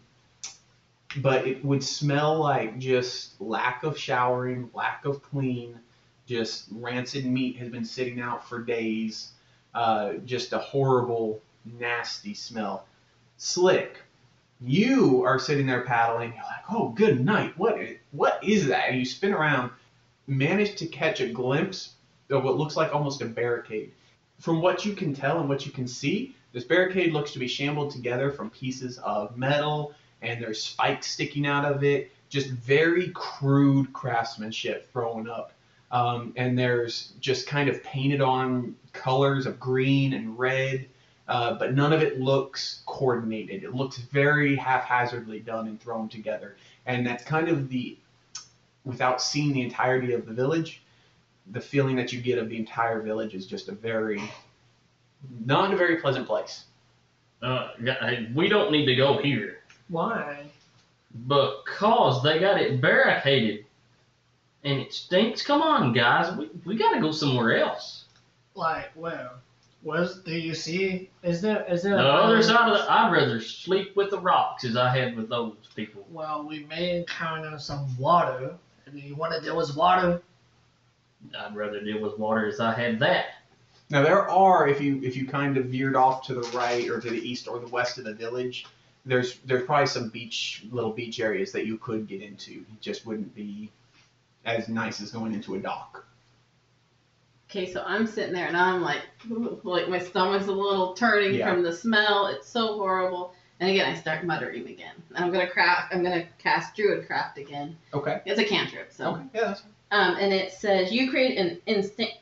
[1.17, 5.79] but it would smell like just lack of showering, lack of clean,
[6.25, 9.31] just rancid meat has been sitting out for days.
[9.73, 12.85] Uh, just a horrible, nasty smell.
[13.37, 14.01] Slick,
[14.61, 16.33] you are sitting there paddling.
[16.33, 17.57] You're like, oh, good night.
[17.57, 18.89] What is, what is that?
[18.89, 19.71] And you spin around,
[20.25, 21.93] manage to catch a glimpse
[22.29, 23.91] of what looks like almost a barricade.
[24.39, 27.47] From what you can tell and what you can see, this barricade looks to be
[27.47, 32.11] shambled together from pieces of metal, and there's spikes sticking out of it.
[32.29, 35.53] Just very crude craftsmanship thrown up.
[35.91, 40.87] Um, and there's just kind of painted on colors of green and red,
[41.27, 43.63] uh, but none of it looks coordinated.
[43.63, 46.57] It looks very haphazardly done and thrown together.
[46.85, 47.97] And that's kind of the,
[48.83, 50.81] without seeing the entirety of the village,
[51.51, 54.21] the feeling that you get of the entire village is just a very,
[55.45, 56.65] not a very pleasant place.
[57.41, 57.69] Uh,
[58.33, 60.43] we don't need to go here Why?
[61.27, 63.65] because they got it barricaded
[64.63, 65.43] and it stinks.
[65.43, 68.05] Come on, guys, we, we got to go somewhere else.
[68.55, 69.31] Like, where?
[69.83, 71.09] Where's do you see?
[71.23, 71.93] Is there is there?
[71.93, 72.45] The an other island?
[72.45, 76.05] side of the, I'd rather sleep with the rocks as I had with those people.
[76.11, 78.55] Well, we may encounter some water.
[78.91, 80.21] Do you want to deal with water?
[81.37, 83.25] I'd rather deal with water as I had that.
[83.89, 86.99] Now there are, if you if you kind of veered off to the right or
[86.99, 88.65] to the east or the west of the village,
[89.05, 92.51] there's there's probably some beach little beach areas that you could get into.
[92.51, 93.71] It just wouldn't be
[94.45, 96.05] as nice as going into a dock.
[97.49, 99.03] Okay, so I'm sitting there and I'm like,
[99.63, 101.49] like my stomach's a little turning Yeah.
[101.53, 102.27] from the smell.
[102.27, 103.33] It's so horrible.
[103.61, 104.93] And again, I start muttering again.
[105.15, 105.95] And I'm gonna craft.
[105.95, 107.77] I'm gonna cast Druid Craft again.
[107.93, 108.21] Okay.
[108.25, 109.11] It's a cantrip, so.
[109.15, 109.23] Okay.
[109.33, 109.41] Yeah.
[109.47, 112.17] That's Um, and it says you create an instinct,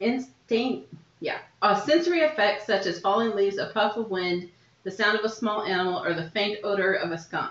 [0.00, 4.48] instinct, yeah, a sensory effect such as falling leaves, a puff of wind,
[4.84, 7.50] the sound of a small animal, or the faint odor of a skunk.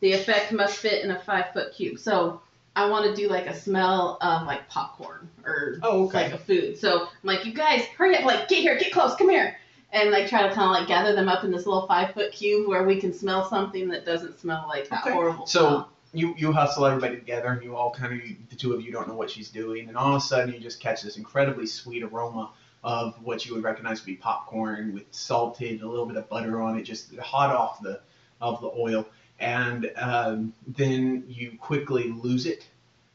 [0.00, 1.98] The effect must fit in a five foot cube.
[1.98, 2.40] So
[2.74, 6.24] I want to do like a smell of like popcorn or Oh, okay.
[6.24, 6.78] like a food.
[6.78, 8.24] So I'm like, you guys, hurry up!
[8.24, 9.56] Like, get here, get close, come here,
[9.92, 12.32] and like try to kind of like gather them up in this little five foot
[12.32, 15.12] cube where we can smell something that doesn't smell like that Okay.
[15.12, 15.46] horrible.
[15.46, 15.90] So smell.
[16.12, 19.08] You you hustle everybody together, and you all kind of the two of you don't
[19.08, 22.02] know what she's doing, and all of a sudden you just catch this incredibly sweet
[22.02, 22.50] aroma
[22.84, 26.60] of what you would recognize to be popcorn with salted, a little bit of butter
[26.62, 28.00] on it, just hot off the
[28.40, 29.06] of the oil,
[29.40, 32.66] and um, then you quickly lose it,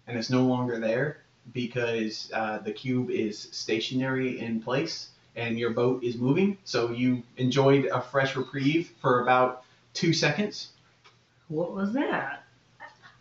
[0.08, 1.17] and it's no longer there
[1.51, 6.58] because uh, the cube is stationary in place and your boat is moving.
[6.63, 10.69] So you enjoyed a fresh reprieve for about two seconds.
[11.47, 12.42] What was that?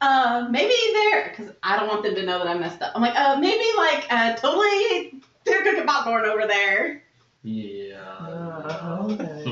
[0.02, 2.92] Uh, maybe they're because I don't want them to know that I messed up.
[2.94, 7.04] I'm like, uh, maybe like uh, totally they're cooking popcorn over there.
[7.44, 8.00] Yeah.
[8.20, 9.44] Uh, okay.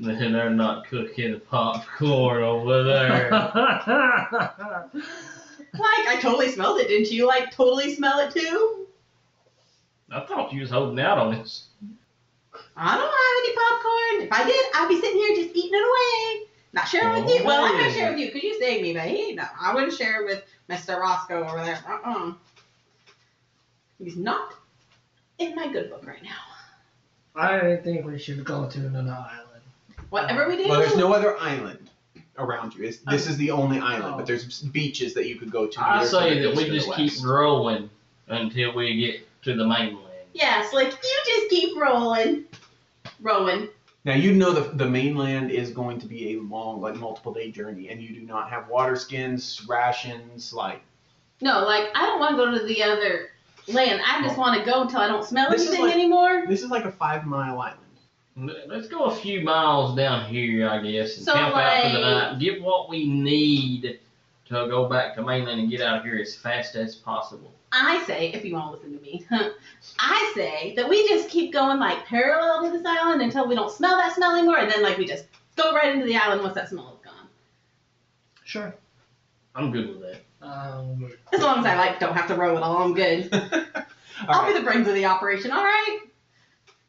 [0.00, 3.30] Then they're not cooking popcorn over there.
[5.74, 7.26] Like I totally smelled it, didn't you?
[7.26, 8.86] Like totally smell it too?
[10.10, 11.66] I thought you was holding out on this.
[12.74, 14.26] I don't have any popcorn.
[14.26, 16.47] If I did, I'd be sitting here just eating it away.
[16.72, 17.44] Not sharing with you.
[17.44, 17.92] Well, I'm gonna Oh.
[17.92, 20.98] share with you because you saved me, but he no, I wouldn't share with Mr.
[21.00, 21.82] Roscoe over there.
[21.88, 22.32] Uh-uh.
[23.98, 24.54] He's not
[25.38, 26.30] in my good book right now.
[27.34, 29.62] I think we should go to another island.
[30.10, 30.68] Whatever we do.
[30.68, 31.90] Well, there's no other island
[32.38, 32.84] around you.
[32.84, 33.84] It's, this is the only oh.
[33.84, 34.16] island, Oh.
[34.18, 35.80] but there's beaches that you could go to.
[35.80, 37.90] I either to say that we just keep rolling
[38.28, 40.04] until we get to the mainland.
[40.34, 42.44] Yes, like you just keep rolling,
[43.20, 43.68] rolling.
[44.04, 47.50] Now you know the the mainland is going to be a long, like multiple day
[47.50, 50.82] journey, and you do not have water skins, rations, like
[51.40, 53.30] No, like I don't want to go to the other
[53.66, 54.00] land.
[54.06, 56.44] I just want to go until I don't smell This is anything like- anymore.
[56.48, 57.82] this is like a five mile island.
[58.68, 61.98] Let's go a few miles down here, I guess, and So, camp out for the
[61.98, 62.38] like- night.
[62.38, 63.98] Get what we need
[64.48, 67.52] to go back to mainland and get out of here as fast as possible.
[67.72, 69.26] I say, if you want to listen to me,
[69.98, 73.70] I say that we just keep going like parallel to this island until we don't
[73.70, 76.54] smell that smell anymore, and then like we just go right into the island once
[76.54, 77.28] that smell is gone.
[78.44, 78.74] Sure.
[79.54, 80.20] I'm good with that.
[80.40, 83.28] Um, As long as I like don't have to row at all, I'm good.
[83.34, 83.42] All
[84.28, 84.52] I'll right.
[84.54, 85.50] be the brains of the operation.
[85.50, 85.98] All right.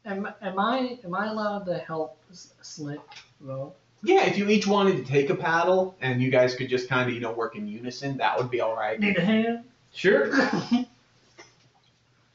[0.06, 3.00] am, am I am I allowed to help S- Slick
[3.40, 3.72] row?
[4.02, 7.08] Yeah, if you each wanted to take a paddle and you guys could just kind
[7.08, 8.98] of you know work in unison, that would be all right.
[8.98, 9.64] Need a hand?
[9.92, 10.32] Sure.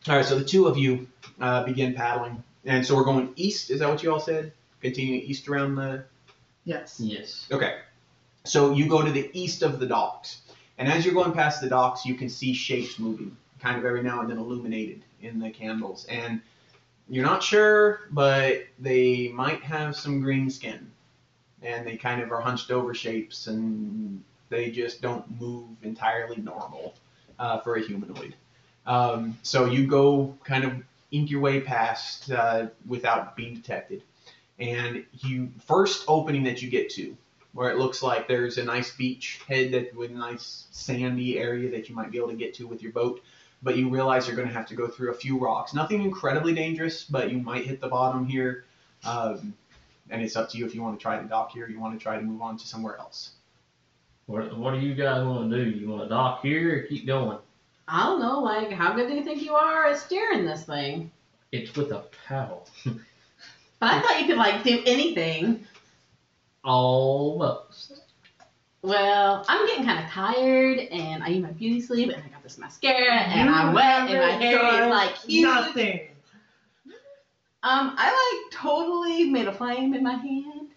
[0.08, 1.08] All right, so the two of you
[1.42, 3.72] uh, begin paddling, and so we're going east.
[3.72, 4.52] Is that what you all said?
[4.80, 6.04] Continuing east around the
[6.64, 7.00] yes.
[7.00, 7.48] Yes.
[7.52, 7.78] Okay.
[8.44, 10.42] So you go to the east of the docks.
[10.78, 14.04] And as you're going past the docks, you can see shapes moving, kind of every
[14.04, 16.06] now and then illuminated in the candles.
[16.10, 16.42] And
[17.10, 20.92] you're not sure, but they might have some green skin.
[21.66, 26.94] And they kind of are hunched over shapes, and they just don't move entirely normal
[27.40, 28.36] uh, for a humanoid.
[28.86, 30.74] Um, so you go kind of
[31.12, 34.04] ink your way past uh, without being detected.
[34.60, 37.18] And you first opening that you get to
[37.54, 41.72] where it looks like there's a nice beach head that with a nice sandy area
[41.72, 43.24] that you might be able to get to with your boat.
[43.64, 45.74] But you realize you're going to have to go through a few rocks.
[45.74, 48.66] Nothing incredibly dangerous, but you might hit the bottom here.
[49.06, 49.54] Um,
[50.10, 51.98] and it's up to you if you want to try to dock here, you want
[51.98, 53.32] to try to move on to somewhere else.
[54.28, 55.70] What, what do you guys want to do?
[55.70, 57.38] You want to dock here or keep going?
[57.88, 58.40] I don't know.
[58.40, 61.12] Like, how good do you think you are at steering this thing?
[61.52, 62.68] It's with a paddle.
[63.80, 65.68] But I thought you could like do anything.
[66.64, 68.02] Almost.
[68.82, 72.44] Well, I'm getting kind of tired, and I use my beauty sleep, and I got
[72.44, 75.44] this mascara, and I'm wet, and my haven't hair is like huge.
[75.44, 76.08] Nothing.
[77.66, 78.12] Um, I
[78.44, 80.70] like totally made a flame in my hand.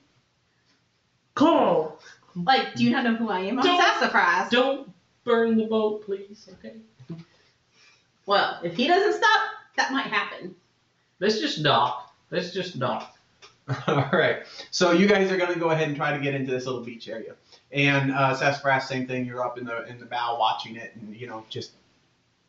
[1.34, 2.00] Cool.
[2.34, 3.58] Like, do you not know who I am?
[3.58, 4.50] I'm Don't- sassafras.
[4.50, 4.90] Don't
[5.22, 6.48] burn the boat, please.
[6.54, 6.76] Okay.
[8.24, 9.40] Well, if he doesn't stop,
[9.76, 10.54] that might happen.
[11.20, 12.10] Let's just dock.
[12.30, 13.04] It's just dark.
[13.86, 14.44] All right.
[14.70, 16.80] So you guys are going to go ahead and try to get into this little
[16.82, 17.34] beach area.
[17.70, 19.26] And uh, Sassafras, same thing.
[19.26, 21.72] You're up in the in the bow watching it, and you know just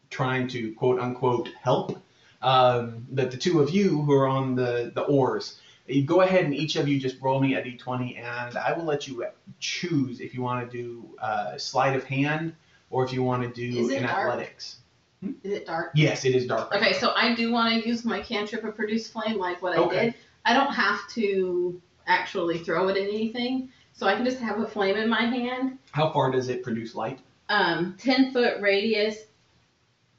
[0.10, 2.02] trying to quote unquote help.
[2.42, 6.46] Um, but the two of you who are on the the oars, you go ahead
[6.46, 9.26] and each of you just roll me a d20, and I will let you
[9.60, 12.54] choose if you want to do uh, sleight of hand
[12.90, 14.18] or if you want to do Is it an dark?
[14.30, 14.78] athletics.
[15.22, 15.92] Is it dark?
[15.96, 16.72] Yes, it is dark.
[16.72, 19.78] right Okay, so I do want to use my cantrip of produce flame like what
[19.78, 20.06] I Okay.
[20.06, 20.14] did.
[20.46, 24.66] I don't have to actually throw it at anything, so I can just have a
[24.68, 25.78] flame in my hand.
[25.92, 27.20] How far does it produce light?
[27.50, 29.18] Um, ten foot radius,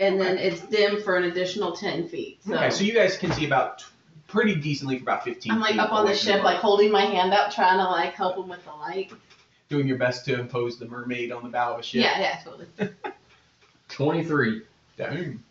[0.00, 2.40] and then it's dim for an additional ten feet.
[2.44, 3.84] So, Okay, so you guys can see about t-
[4.26, 6.42] pretty decently for about 15 I'm like feet up on away the from ship, the
[6.44, 9.12] like holding my hand out, trying to like help him with the light.
[9.68, 12.02] doing your best to impose the mermaid on the bow of a ship.
[12.02, 12.66] Yeah, yeah, totally.
[13.88, 14.62] 23.
[14.96, 15.42] Dang.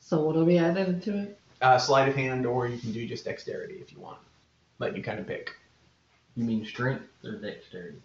[0.00, 1.38] So what are we adding to it?
[1.60, 4.18] Uh, sleight of hand, or you can do just dexterity if you want.
[4.78, 5.52] Let you kind of pick.
[6.36, 7.98] You mean strength or dexterity?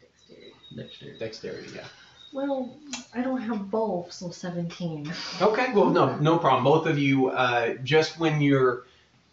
[0.00, 0.52] Dexterity.
[0.74, 1.18] Dexterity.
[1.18, 1.84] Dexterity, yeah.
[2.32, 2.76] Well,
[3.12, 5.12] I don't have both, so 17.
[5.42, 6.62] Okay, well, no, no problem.
[6.62, 8.84] Both of you, uh, just when you're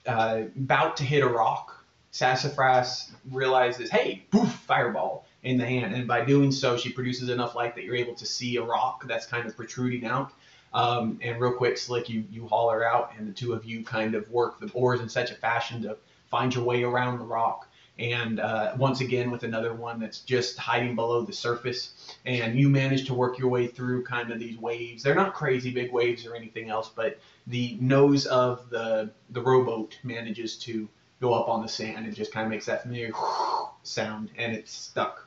[0.07, 5.93] uh, about to hit a rock, Sassafras realizes, hey, poof, fireball in the hand.
[5.93, 9.05] And by doing so, she produces enough light that you're able to see a rock
[9.07, 10.31] that's kind of protruding out.
[10.73, 13.83] Um, and real quick, Slick, you, you haul her out, and the two of you
[13.83, 15.97] kind of work the oars in such a fashion to
[16.29, 17.67] find your way around the rock.
[17.99, 21.93] And uh, once again, with another one that's just hiding below the surface
[22.27, 25.01] and you manage to work your way through kind of these waves.
[25.01, 29.97] They're not crazy big waves or anything else, but the nose of the the rowboat
[30.03, 30.89] manages to
[31.21, 33.11] go up on the sand and just kind of makes that familiar
[33.83, 35.25] sound, and it's stuck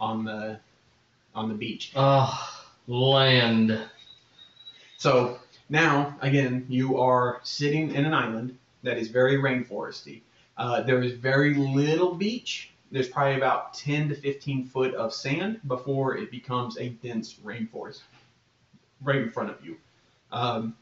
[0.00, 0.58] on the
[1.34, 1.92] on the beach.
[1.94, 3.78] Ah, land.
[4.96, 10.22] So now, again, you are sitting in an island that is very rainforesty.
[10.56, 12.70] Uh, there is very little beach.
[12.90, 18.00] There's probably about 10 to 15 foot of sand before it becomes a dense rainforest
[19.02, 19.76] right in front of you.
[20.32, 20.76] Um,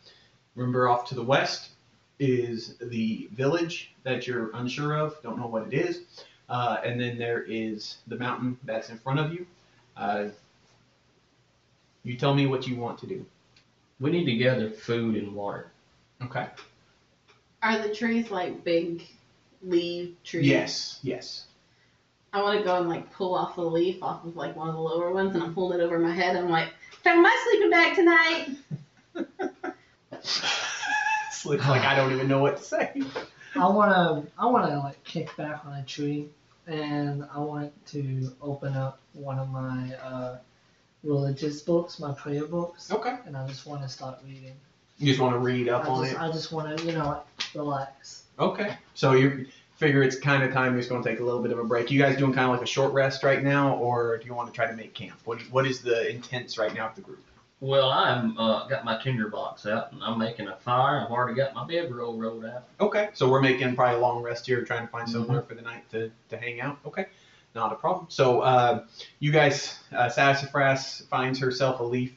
[0.54, 1.70] remember, off to the west
[2.18, 6.02] is the village that you're unsure of, don't know what it is.
[6.48, 9.46] Uh, and then there is the mountain that's in front of you.
[9.96, 10.26] Uh,
[12.04, 13.26] you tell me what you want to do.
[13.98, 15.70] We need to gather food and water.
[16.22, 16.46] Okay.
[17.62, 19.02] Are the trees like big
[19.62, 20.46] leaf trees?
[20.46, 21.46] Yes, yes.
[22.36, 24.74] I want to go and like pull off the leaf off of like one of
[24.74, 26.36] the lower ones, and I'm holding it over my head.
[26.36, 26.68] And I'm like,
[27.02, 28.48] found my sleeping bag tonight.
[31.32, 33.00] Slick's like, I don't even know what to say.
[33.54, 36.28] I wanna, I wanna like kick back on a tree,
[36.66, 40.36] and I want to open up one of my uh,
[41.04, 43.16] religious books, my prayer books, Okay.
[43.24, 44.52] and I just want to start reading.
[44.98, 46.20] You just want to read up I on just, it?
[46.20, 47.22] I just want to, you know,
[47.54, 48.24] relax.
[48.38, 48.76] Okay.
[48.92, 51.58] So you figure it's kind of time it's going to take a little bit of
[51.58, 51.90] a break.
[51.90, 54.48] You guys doing kind of like a short rest right now, or do you want
[54.48, 55.18] to try to make camp?
[55.24, 57.24] What, what is the intents right now of the group?
[57.60, 61.00] Well, I'm uh, got my tinder box out and I'm making a fire.
[61.00, 62.64] I've already got my bedroll rolled out.
[62.80, 63.08] Okay.
[63.14, 65.88] So we're making probably a long rest here, trying to find somewhere for the night
[65.90, 66.78] to, to hang out.
[66.84, 67.06] Okay.
[67.54, 68.06] Not a problem.
[68.10, 68.84] So uh,
[69.20, 72.12] you guys, uh, Sassafras finds herself a leaf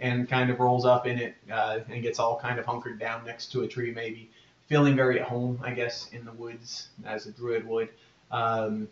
[0.00, 3.24] and kind of rolls up in it uh, and gets all kind of hunkered down
[3.24, 4.28] next to a tree, maybe
[4.70, 7.90] feeling very at home, I guess, in the woods as a druid would.
[8.30, 8.88] Um,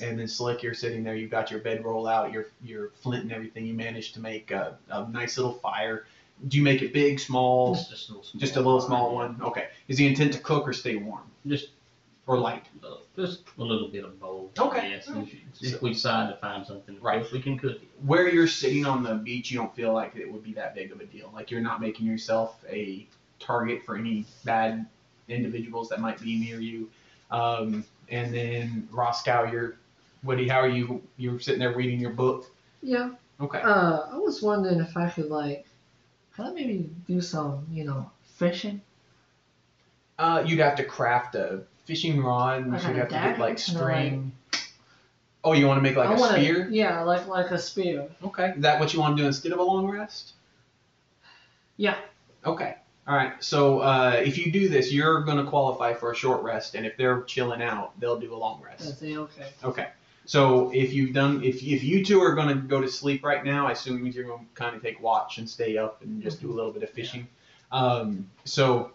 [0.00, 1.14] and then Slick, you're sitting there.
[1.14, 3.66] You've got your bedroll out, your your flint and everything.
[3.66, 6.06] You managed to make a, a nice little fire.
[6.48, 7.74] Do you make it big, small?
[7.74, 8.40] Just, just a little small.
[8.40, 9.38] Just a little small one.
[9.42, 9.68] Okay.
[9.88, 11.68] Is the intent to cook or stay warm Just
[12.26, 12.64] or light?
[13.14, 14.58] just a little bit of both.
[14.58, 14.88] Okay.
[14.90, 15.10] Yes.
[15.60, 17.22] If, if we decide to find something, Right.
[17.22, 17.88] cook, we can cook it.
[18.06, 20.92] Where you're sitting on the beach, you don't feel like it would be that big
[20.92, 21.30] of a deal.
[21.34, 23.06] Like you're not making yourself a
[23.38, 24.86] target for any bad
[25.30, 26.88] individuals that might be near you.
[27.30, 29.76] Um, and then Roscoe, you're
[30.22, 30.48] Woody.
[30.48, 31.02] How are you?
[31.16, 32.46] You're sitting there reading your book.
[32.82, 33.10] Yeah.
[33.40, 33.60] Okay.
[33.60, 35.66] Uh, I was wondering if I could like,
[36.34, 38.80] can I maybe do some, you know, fishing?
[40.18, 42.66] Uh, you'd have to craft a fishing rod.
[42.66, 44.32] Like you'd have to get like string.
[45.42, 46.68] Oh, you want to make like I a wanna, spear?
[46.70, 48.08] Yeah, like like a spear.
[48.22, 48.52] Okay.
[48.56, 50.34] Is that what you want to do instead of a long rest?
[51.78, 51.96] Yeah.
[52.44, 52.76] Okay.
[53.10, 53.42] All right.
[53.42, 56.86] So uh, if you do this, you're going to qualify for a short rest, and
[56.86, 58.84] if they're chilling out, they'll do a long rest.
[58.84, 59.16] That's it.
[59.16, 59.46] Okay.
[59.64, 59.88] Okay.
[60.26, 63.44] So if you've done, if if you two are going to go to sleep right
[63.44, 66.40] now, I assume you're going to kind of take watch and stay up and just
[66.40, 67.26] do a little bit of fishing.
[67.72, 68.92] Um, so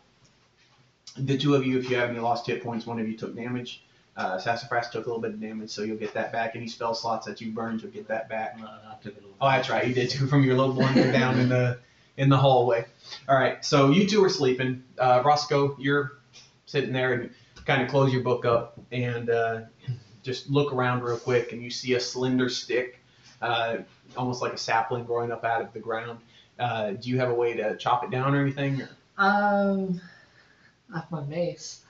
[1.18, 3.36] the two of you, if you have any lost hit points, one of you took
[3.36, 3.84] damage.
[4.16, 6.56] Uh, Sassafras took a little bit of damage, so you'll get that back.
[6.56, 8.58] Any spell slots that you burned, you'll get that back.
[8.64, 9.36] Uh, I took a little.
[9.42, 9.86] Oh, that's right.
[9.86, 11.80] You did too from your little blunder down in the
[12.18, 12.86] in the hallway.
[13.28, 13.64] All right.
[13.64, 14.84] So you two are sleeping.
[14.98, 16.20] Uh, Roscoe, you're
[16.66, 17.30] sitting there and
[17.66, 19.62] kind of close your book up and uh,
[20.24, 23.00] just look around real quick, and you see a slender stick,
[23.42, 23.78] uh,
[24.18, 26.20] almost like a sapling growing up out of the ground.
[26.58, 28.82] Uh, do you have a way to chop it down or anything?
[28.82, 28.90] Or?
[29.18, 30.02] Um,
[30.90, 31.82] that's my mace.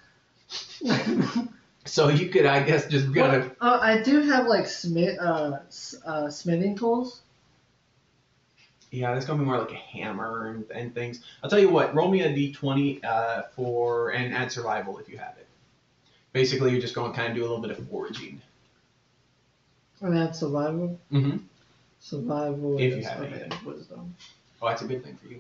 [1.86, 3.56] So you could, I guess, just kind of.
[3.62, 5.60] Oh, I do have like smith, uh,
[6.06, 7.22] uh, smithing tools.
[8.96, 11.22] Yeah, that's gonna be more like a hammer and, and things.
[11.44, 11.94] I'll tell you what.
[11.94, 15.48] Roll me a d20 uh, for and add survival if you have it.
[16.32, 18.42] Basically, you're just going to kind of do a little bit of foraging.
[20.02, 21.00] And that's survival.
[21.12, 21.38] Mm-hmm.
[22.00, 23.66] Survival If you is have okay, anything.
[23.66, 24.16] wisdom.
[24.62, 25.40] Oh, that's a good thing for you.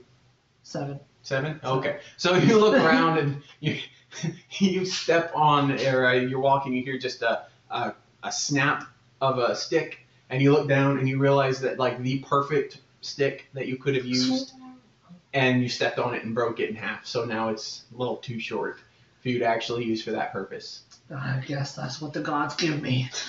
[0.64, 0.99] Seven.
[1.24, 1.60] Seven.
[1.64, 1.99] Okay.
[2.18, 3.78] So you look around and you
[4.51, 6.74] you step on or uh, you're walking.
[6.74, 7.93] You hear just a, a
[8.24, 8.86] a snap
[9.22, 9.99] of a stick,
[10.30, 13.95] and you look down and you realize that like the perfect stick that you could
[13.95, 14.53] have used,
[15.34, 17.06] and you stepped on it and broke it in half.
[17.06, 18.80] So now it's a little too short
[19.22, 20.84] for you to actually use for that purpose.
[21.14, 23.10] I guess that's what the gods give me.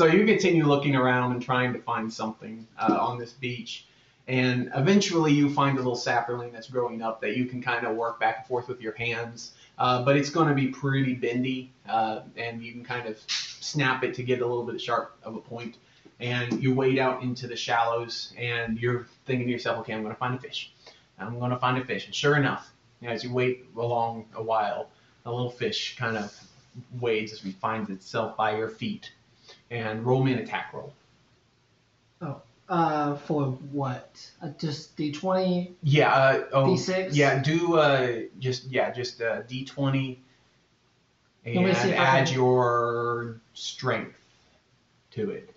[0.00, 3.86] So you continue looking around and trying to find something uh, on this beach.
[4.28, 7.96] And eventually you find a little sapling that's growing up that you can kind of
[7.96, 9.52] work back and forth with your hands.
[9.76, 14.04] Uh, but it's going to be pretty bendy, uh, and you can kind of snap
[14.04, 15.76] it to get a little bit sharp of a point.
[16.20, 20.14] And you wade out into the shallows, and you're thinking to yourself, okay, I'm going
[20.14, 20.72] to find a fish.
[21.18, 22.06] I'm going to find a fish.
[22.06, 22.70] And sure enough,
[23.02, 24.90] as you wait along a while,
[25.24, 26.38] a little fish kind of
[27.00, 29.12] wades as it finds itself by your feet
[29.70, 30.94] and roll me an attack roll.
[32.70, 34.30] Uh, for what?
[34.40, 36.14] Uh, just D twenty, Yeah.
[36.14, 36.66] Uh, oh.
[36.66, 37.16] D six.
[37.16, 37.42] Yeah.
[37.42, 40.22] Do uh, just yeah, just uh, D twenty,
[41.44, 44.20] and me see if I add can- your strength
[45.12, 45.52] to it.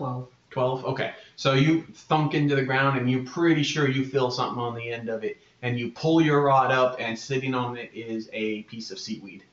[0.00, 0.28] Twelve.
[0.48, 0.84] Twelve.
[0.86, 1.12] Okay.
[1.36, 4.90] So you thunk into the ground, and you're pretty sure you feel something on the
[4.90, 8.62] end of it, and you pull your rod up, and sitting on it is a
[8.62, 9.44] piece of seaweed.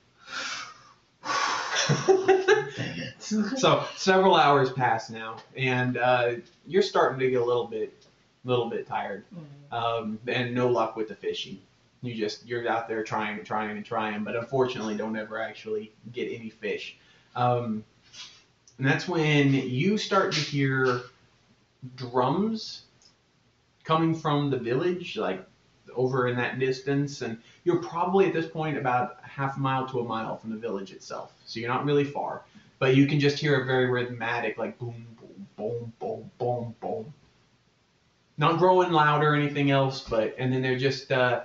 [3.19, 6.35] So several hours pass now, and uh,
[6.65, 8.05] you're starting to get a little bit,
[8.45, 9.25] little bit tired.
[9.71, 11.59] um, and no luck with the fishing.
[12.01, 15.91] You just you're out there trying and trying and trying, but unfortunately don't ever actually
[16.13, 16.95] get any fish.
[17.35, 17.83] Um,
[18.77, 21.01] and that's when you start to hear
[21.95, 22.83] drums
[23.83, 25.43] coming from the village, like
[25.95, 29.99] over in that distance, and you're probably at this point about half a mile to
[29.99, 32.43] a mile from the village itself, so you're not really far.
[32.79, 37.13] But you can just hear a very rhythmic, like boom, boom, boom, boom, boom, boom,
[38.37, 41.43] not growing loud or anything else, but and then they're just uh,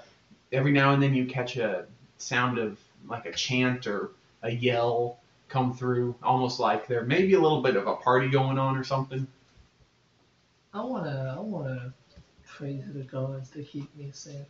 [0.52, 1.86] every now and then you catch a
[2.18, 2.78] sound of
[3.08, 4.10] like a chant or
[4.42, 5.18] a yell
[5.52, 8.76] come through, almost like there may be a little bit of a party going on
[8.76, 9.26] or something.
[10.72, 11.92] I wanna, I wanna
[12.46, 14.46] pray to the gods to keep me safe.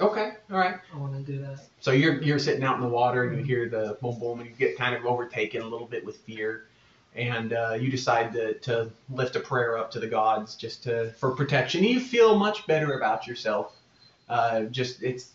[0.00, 0.76] Okay, all right.
[0.92, 1.60] I wanna do that.
[1.80, 4.50] So you're you're sitting out in the water and you hear the boom boom and
[4.50, 6.66] you get kind of overtaken a little bit with fear,
[7.14, 11.12] and uh, you decide to, to lift a prayer up to the gods just to
[11.12, 11.84] for protection.
[11.84, 13.76] You feel much better about yourself.
[14.28, 15.30] Uh, just it's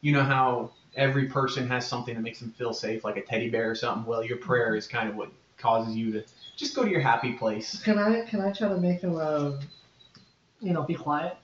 [0.00, 3.48] you know how every person has something that makes them feel safe, like a teddy
[3.48, 4.04] bear or something.
[4.04, 6.24] Well, your prayer is kind of what causes you to
[6.56, 7.82] just go to your happy place.
[7.82, 9.60] Can I, can I try to make him, um,
[10.60, 11.36] you know, be quiet?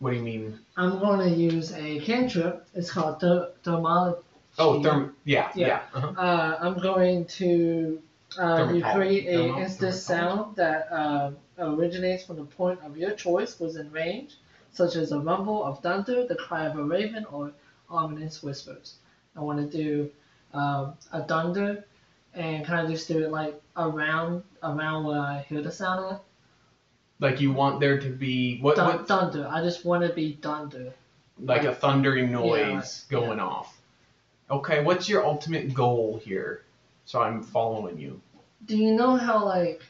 [0.00, 0.58] What do you mean?
[0.76, 2.66] I'm gonna use a cantrip.
[2.74, 4.18] It's called ther- thermology.
[4.58, 5.12] Oh, therm.
[5.24, 5.66] Yeah, yeah.
[5.66, 5.82] Yeah.
[5.94, 6.20] Uh-huh.
[6.20, 8.00] Uh, I'm going to
[8.38, 13.12] uh, you create a Thermo- instant sound that uh, originates from the point of your
[13.12, 14.34] choice within range,
[14.72, 17.52] such as a rumble of thunder, the cry of a raven, or
[17.88, 18.96] ominous whispers.
[19.36, 20.10] I want to do
[20.52, 21.84] um, a thunder,
[22.34, 26.22] and kind of just do it like around around where I hear the sound at.
[27.20, 28.76] Like you want there to be what?
[28.76, 29.48] Thun- what thunder.
[29.50, 30.92] I just want to be thunder.
[31.38, 33.76] like a thundering Yeah, noise going off.
[34.50, 36.64] Okay, what's your ultimate goal here?
[37.06, 38.20] So I'm following you.
[38.66, 39.82] Do you know how like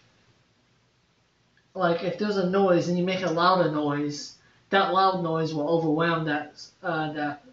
[1.75, 4.37] like if there's a noise and you make a louder noise,
[4.71, 7.44] that loud noise will overwhelm that uh, that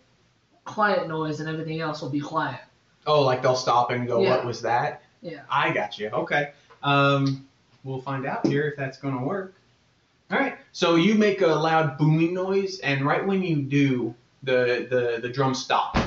[0.71, 2.59] quiet noise and everything else will be quiet.
[3.05, 4.37] Oh, like they'll stop and go, Yeah.
[4.37, 5.41] "What was that?" Yeah.
[5.49, 6.09] I got you.
[6.09, 6.51] Okay.
[6.83, 7.47] Um,
[7.83, 9.53] we'll find out here if that's gonna work.
[10.31, 10.57] All right.
[10.71, 15.29] So you make a loud booming noise, and right when you do, the the the
[15.29, 15.97] drums stop,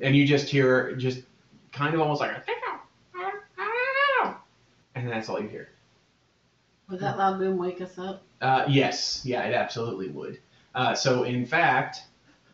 [0.00, 1.22] and you just hear just
[1.72, 2.42] kind of almost like a
[4.94, 5.68] and that's all you hear.
[6.88, 8.22] Would that loud boom wake us up?
[8.40, 10.38] Uh, yes, yeah, it absolutely would.
[10.74, 12.02] Uh, so, in fact,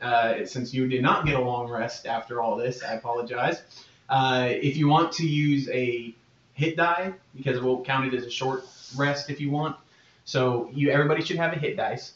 [0.01, 3.63] uh, since you did not get a long rest after all this, I apologize.
[4.09, 6.15] Uh, if you want to use a
[6.55, 8.65] hit die, because we'll count it as a short
[8.97, 9.77] rest if you want.
[10.25, 12.15] So, you everybody should have a hit dice.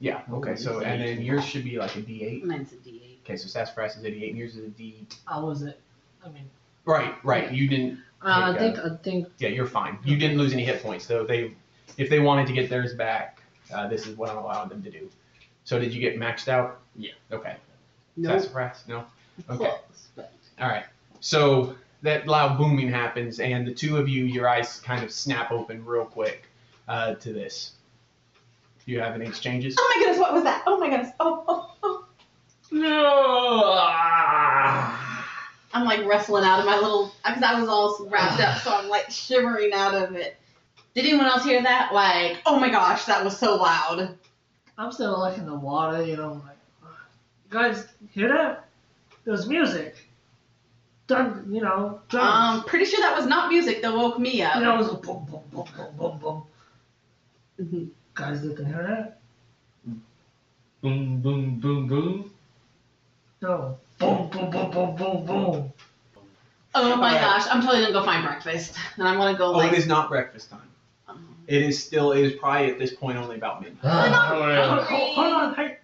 [0.00, 0.22] Yeah.
[0.32, 0.56] Okay.
[0.56, 2.42] So and then yours should be like a D8.
[2.42, 3.18] Mine's a D8.
[3.24, 3.36] Okay.
[3.36, 5.06] So Sassafras is a D8 and yours is a D.
[5.28, 5.76] I wasn't.
[6.24, 6.50] I mean,
[6.84, 7.14] Right.
[7.24, 7.52] Right.
[7.52, 8.00] You didn't.
[8.20, 9.50] uh, I think I think Yeah.
[9.50, 9.98] You're fine.
[10.04, 11.24] You didn't lose any hit points though.
[11.24, 11.54] They,
[11.98, 13.42] if they wanted to get theirs back,
[13.72, 15.08] uh, this is what I'm allowing them to do.
[15.64, 16.80] So did you get maxed out?
[16.96, 17.12] Yeah.
[17.30, 17.56] Okay.
[18.16, 18.40] Nope.
[18.40, 18.84] Surprise?
[18.88, 19.04] No.
[19.48, 19.64] Okay.
[19.64, 20.84] Close, but All right.
[21.20, 25.52] So that loud booming happens, and the two of you, your eyes kind of snap
[25.52, 26.46] open real quick
[26.88, 27.72] uh, to this.
[28.84, 29.76] Do you have any exchanges?
[29.78, 30.64] Oh my goodness, what was that?
[30.66, 31.12] Oh my goodness.
[31.20, 32.04] Oh, oh, oh.
[32.72, 33.78] No.
[35.74, 38.88] I'm like wrestling out of my little, because I was all wrapped up, so I'm
[38.88, 40.36] like shivering out of it.
[40.94, 41.94] Did anyone else hear that?
[41.94, 44.18] Like, oh my gosh, that was so loud.
[44.82, 46.04] I'm still like in the water.
[46.04, 48.68] You know, like you guys hear that?
[49.24, 50.08] There's music.
[51.06, 52.58] Drum, you know, drums.
[52.58, 54.56] Um, pretty sure that was not music that woke me up.
[54.56, 56.42] you know, it was a boom, boom, boom, boom, boom, boom.
[57.60, 57.88] Mhm.
[58.14, 59.20] Guys didn't hear that?
[60.80, 62.30] Boom, boom, boom, boom.
[63.40, 63.78] No.
[64.00, 65.72] Boom, boom, boom, boom, boom, boom.
[66.74, 67.20] Oh my Alright.
[67.20, 69.72] gosh, I'm totally gonna go find breakfast, and I'm gonna go Oh, like.
[69.72, 70.71] it is not breakfast time.
[71.48, 72.12] Um, It is still.
[72.12, 74.12] It is probably at this point only about midnight.
[74.12, 75.78] Hold on, hold, hold on, hey.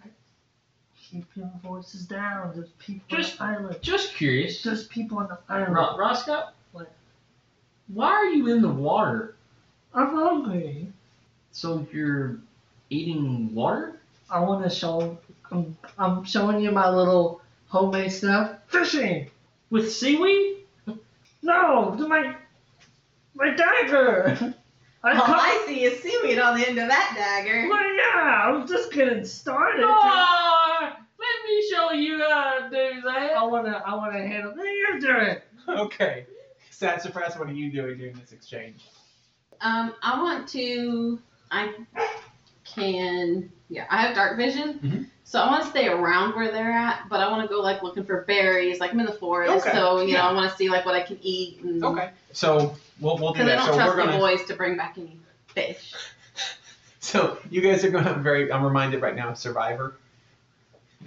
[1.11, 2.53] Keep your voices down.
[2.55, 3.77] There's people Just- on the island.
[3.83, 4.63] Just curious.
[4.63, 5.75] There's people on the island.
[5.75, 6.49] Ro- Roscoe?
[6.73, 6.93] What?
[7.89, 9.35] Why are you in the water?
[9.95, 10.93] I'm hungry.
[11.53, 12.39] So you're
[12.91, 14.01] eating water?
[14.31, 15.17] I want to show.
[15.51, 18.57] I'm, I'm showing you my little homemade stuff.
[18.67, 19.31] Fishing.
[19.71, 20.59] With seaweed?
[21.43, 22.35] No, my
[23.35, 24.55] my dagger.
[25.03, 25.39] I All caught.
[25.39, 27.69] I see is seaweed on the end of that dagger.
[27.69, 29.85] Well, yeah, I'm just getting started.
[29.87, 33.33] Oh, let me show you how to do that.
[33.37, 34.53] I wanna, I wanna handle.
[34.53, 35.37] What are you doing?
[35.69, 36.27] Okay.
[36.71, 38.85] Sassafras, what are you doing during this exchange?
[39.61, 41.21] Um, I want to.
[41.51, 41.75] I
[42.75, 43.51] can.
[43.71, 45.07] Yeah, I have dark vision, Mhm.
[45.25, 47.83] so I want to stay around where they're at, but I want to go like
[47.83, 48.81] looking for berries.
[48.81, 50.23] Like I'm in the forest, Okay, so you yeah.
[50.23, 51.61] know I want to see like what I can eat.
[51.63, 52.11] And, Okay.
[52.33, 53.57] So we'll we'll do that.
[53.57, 54.19] don't So trust we're the gonna.
[54.19, 55.95] boys to bring back any fish.
[57.01, 58.53] So you guys are gonna very.
[58.53, 59.97] I'm reminded right now of Survivor.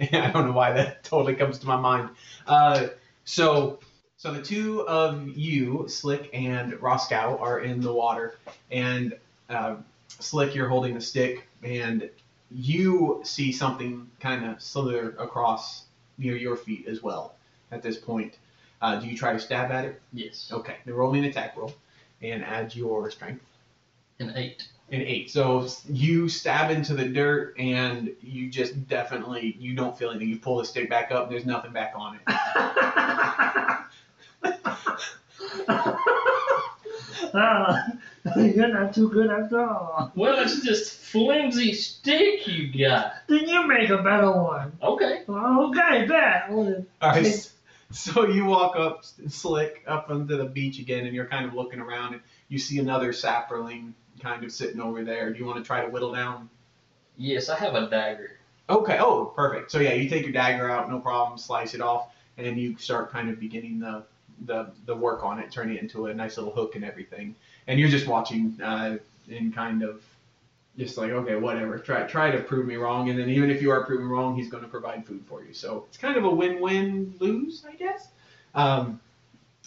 [0.00, 2.08] I don't know why that totally comes to my mind.
[2.46, 2.88] Uh,
[3.24, 3.78] so
[4.16, 8.38] so the two of you, Slick and Roscoe, are in the water,
[8.70, 9.14] and
[9.50, 9.76] uh,
[10.20, 12.08] Slick, you're holding the stick, and
[12.50, 15.84] you see something kind of slither across
[16.18, 17.34] near your feet as well.
[17.70, 18.38] At this point,
[18.82, 20.02] uh, do you try to stab at it?
[20.12, 20.50] Yes.
[20.52, 21.72] Okay, then roll me an attack roll,
[22.20, 23.44] and add your strength.
[24.18, 24.68] An eight.
[24.90, 25.30] An eight.
[25.30, 30.28] So you stab into the dirt, and you just definitely you don't feel anything.
[30.28, 32.18] You pull the stick back up, and there's nothing back on
[34.42, 34.58] it.
[37.34, 37.86] Ah,
[38.36, 40.12] you're not too good after all.
[40.14, 43.14] Well, it's just flimsy stick you got.
[43.26, 44.72] Then you make a better one.
[44.82, 45.22] Okay.
[45.26, 46.50] Well, okay, bet.
[46.50, 47.50] All right.
[47.92, 51.78] So you walk up, slick, up onto the beach again, and you're kind of looking
[51.78, 55.30] around, and you see another sapperling kind of sitting over there.
[55.30, 56.48] Do you want to try to whittle down?
[57.18, 58.38] Yes, I have a dagger.
[58.70, 58.96] Okay.
[58.98, 59.70] Oh, perfect.
[59.70, 62.08] So yeah, you take your dagger out, no problem, slice it off,
[62.38, 64.04] and you start kind of beginning the
[64.46, 67.34] the the work on it, turning it into a nice little hook and everything.
[67.66, 68.98] And you're just watching uh,
[69.30, 70.02] and kind of
[70.76, 71.78] just like okay, whatever.
[71.78, 74.48] Try try to prove me wrong, and then even if you are proven wrong, he's
[74.48, 75.52] going to provide food for you.
[75.52, 78.08] So it's kind of a win-win lose, I guess.
[78.54, 79.00] Um,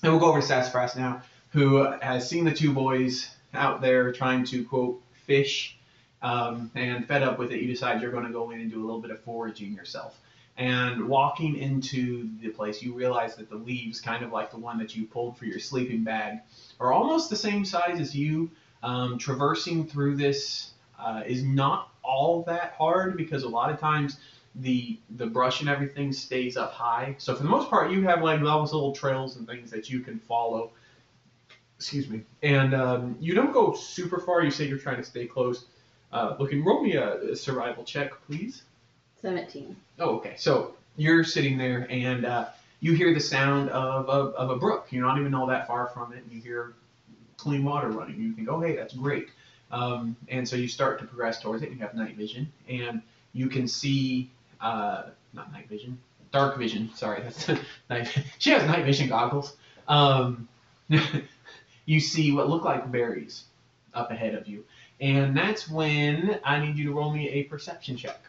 [0.03, 1.21] and we'll go over to Sassafras now,
[1.51, 5.77] who has seen the two boys out there trying to quote fish
[6.21, 8.79] um, and fed up with it, you decide you're going to go in and do
[8.79, 10.19] a little bit of foraging yourself.
[10.57, 14.77] And walking into the place, you realize that the leaves, kind of like the one
[14.77, 16.39] that you pulled for your sleeping bag,
[16.79, 18.49] are almost the same size as you.
[18.81, 24.17] Um, traversing through this uh, is not all that hard because a lot of times
[24.55, 27.15] the the brush and everything stays up high.
[27.17, 29.99] So for the most part, you have like those little trails and things that you
[29.99, 30.71] can follow.
[31.77, 32.21] Excuse me.
[32.41, 34.43] And um, you don't go super far.
[34.43, 35.65] You say you're trying to stay close.
[36.13, 38.63] Uh, looking, roll me a, a survival check, please.
[39.25, 39.75] 17.
[39.97, 40.35] Oh, okay.
[40.37, 42.49] So you're sitting there and uh,
[42.79, 44.85] you hear the sound of, of, of a brook.
[44.91, 46.21] You're not even all that far from it.
[46.21, 46.73] And you hear
[47.35, 48.21] clean water running.
[48.21, 49.29] You think, oh, hey, that's great.
[49.71, 51.71] Um, and so you start to progress towards it.
[51.71, 53.01] You have night vision, and
[53.33, 54.29] you can see
[54.61, 55.97] uh, not night vision,
[56.31, 56.91] dark vision.
[56.93, 57.49] Sorry, that's
[57.89, 58.15] night.
[58.37, 59.57] She has night vision goggles.
[59.87, 60.47] Um,
[61.85, 63.45] you see what look like berries
[63.95, 64.63] up ahead of you,
[65.01, 68.19] and that's when I need you to roll me a perception check.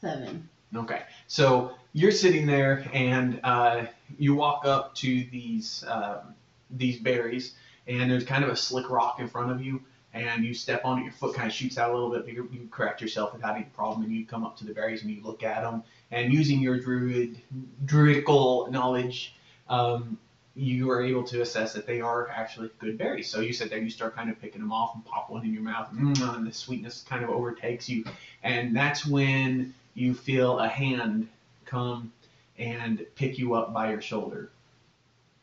[0.00, 0.48] 7.
[0.76, 3.86] Okay, so you're sitting there and uh,
[4.18, 6.34] you walk up to these um,
[6.70, 7.54] these berries,
[7.88, 9.82] and there's kind of a slick rock in front of you,
[10.14, 12.32] and you step on it, your foot kind of shoots out a little bit, but
[12.32, 15.10] you, you correct yourself without any problem, and you come up to the berries and
[15.10, 15.82] you look at them,
[16.12, 17.40] and using your druid
[17.84, 19.34] druidical knowledge,
[19.68, 20.16] um,
[20.54, 23.28] you are able to assess that they are actually good berries.
[23.28, 25.52] So you sit there, you start kind of picking them off and pop one in
[25.52, 28.04] your mouth, mm, and the sweetness kind of overtakes you,
[28.44, 31.28] and that's when you feel a hand
[31.64, 32.12] come
[32.58, 34.50] and pick you up by your shoulder.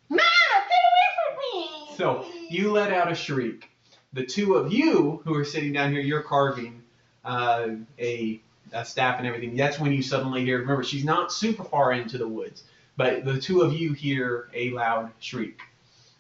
[0.10, 1.98] Mom, get away from me!
[1.98, 3.70] So you let out a shriek.
[4.14, 6.82] The two of you who are sitting down here, you're carving
[7.26, 7.70] uh,
[8.00, 8.40] a,
[8.72, 9.56] a staff and everything.
[9.56, 10.60] That's when you suddenly hear.
[10.60, 12.64] Remember, she's not super far into the woods,
[12.96, 15.60] but the two of you hear a loud shriek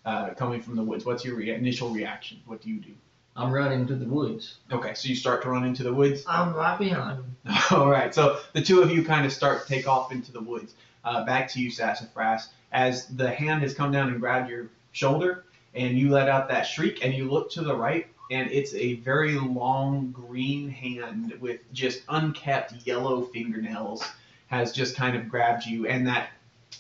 [0.05, 1.05] uh, coming from the woods.
[1.05, 2.39] What's your rea- initial reaction?
[2.45, 2.93] What do you do?
[3.37, 4.55] I'm running to the woods.
[4.71, 6.23] Okay, so you start to run into the woods.
[6.27, 7.55] I'm right behind him.
[7.71, 10.41] All right, so the two of you kind of start to take off into the
[10.41, 10.73] woods.
[11.05, 12.49] Uh, back to you, Sassafras.
[12.71, 16.63] As the hand has come down and grabbed your shoulder, and you let out that
[16.63, 21.61] shriek, and you look to the right, and it's a very long green hand with
[21.73, 24.03] just unkept yellow fingernails
[24.47, 26.29] has just kind of grabbed you, and that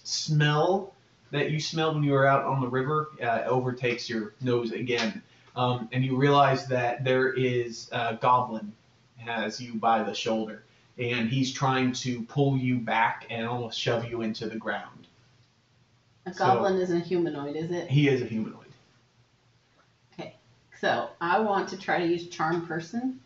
[0.03, 0.93] smell
[1.31, 5.21] that you smelled when you were out on the river uh, overtakes your nose again.
[5.57, 8.71] Um, and you realize that there is a goblin
[9.17, 10.61] has you by the shoulder,
[10.99, 15.07] and he's trying to pull you back and almost shove you into the ground.
[16.27, 17.89] A So- goblin isn't a humanoid, is it?
[17.89, 18.67] He is a humanoid.
[20.13, 20.35] Okay,
[20.79, 23.19] so I want to try to use charm person.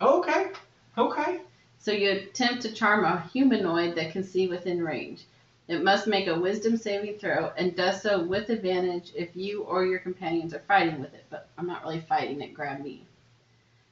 [0.00, 0.52] Okay.
[0.96, 1.40] Okay.
[1.80, 5.24] So you attempt to charm a humanoid that can see within range.
[5.68, 9.84] It must make a wisdom saving throw and does so with advantage if you or
[9.84, 13.04] your companions are fighting with it, but I'm not really fighting it, grab me.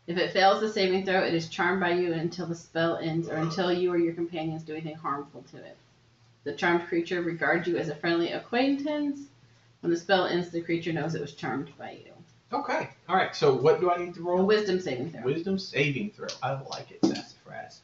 [0.07, 3.29] If it fails the saving throw, it is charmed by you until the spell ends
[3.29, 5.77] or until you or your companions do anything harmful to it.
[6.45, 9.19] The charmed creature regards you as a friendly acquaintance.
[9.81, 12.13] When the spell ends, the creature knows it was charmed by you.
[12.53, 12.91] Okay.
[13.09, 13.35] All right.
[13.35, 14.45] So what do I need to A roll?
[14.47, 15.23] wisdom saving throw.
[15.23, 16.29] Wisdom saving throw.
[16.43, 17.81] I like it, Sassafras.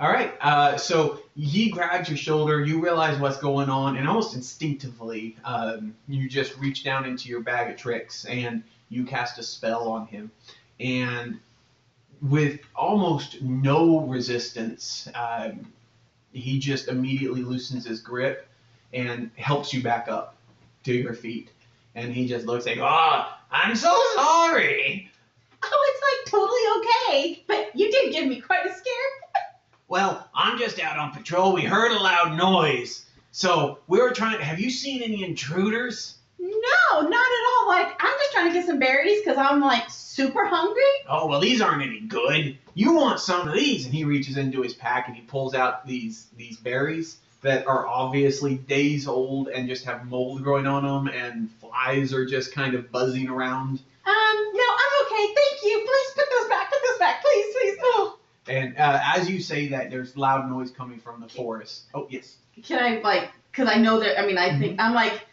[0.00, 0.34] All right.
[0.40, 2.64] Uh, so he grabs your shoulder.
[2.64, 7.40] You realize what's going on, and almost instinctively, um, you just reach down into your
[7.40, 10.30] bag of tricks and you cast a spell on him.
[10.80, 11.38] And
[12.20, 15.72] with almost no resistance, um,
[16.32, 18.48] he just immediately loosens his grip
[18.92, 20.36] and helps you back up
[20.84, 21.50] to your feet.
[21.94, 25.10] And he just looks like, "Oh, I'm so sorry."
[25.62, 29.23] Oh, it's like totally okay, but you did give me quite a scare.
[29.94, 31.52] Well, I'm just out on patrol.
[31.52, 33.06] We heard a loud noise.
[33.30, 34.40] So we were trying.
[34.40, 36.16] Have you seen any intruders?
[36.36, 37.68] No, not at all.
[37.68, 40.82] Like, I'm just trying to get some berries because I'm like super hungry.
[41.08, 42.58] Oh, well, these aren't any good.
[42.74, 43.84] You want some of these?
[43.84, 47.86] And he reaches into his pack and he pulls out these these berries that are
[47.86, 52.74] obviously days old and just have mold growing on them, and flies are just kind
[52.74, 53.78] of buzzing around.
[54.04, 55.34] Um, no, I'm okay.
[55.34, 55.86] Thank you.
[55.86, 56.68] Please put those back.
[56.72, 57.78] Put those back, please, please.
[57.80, 58.18] Oh.
[58.48, 61.84] And uh, as you say that, there's loud noise coming from the forest.
[61.94, 62.36] Oh, yes.
[62.62, 63.30] Can I like?
[63.50, 64.20] Because I know that.
[64.20, 65.26] I mean, I think I'm like,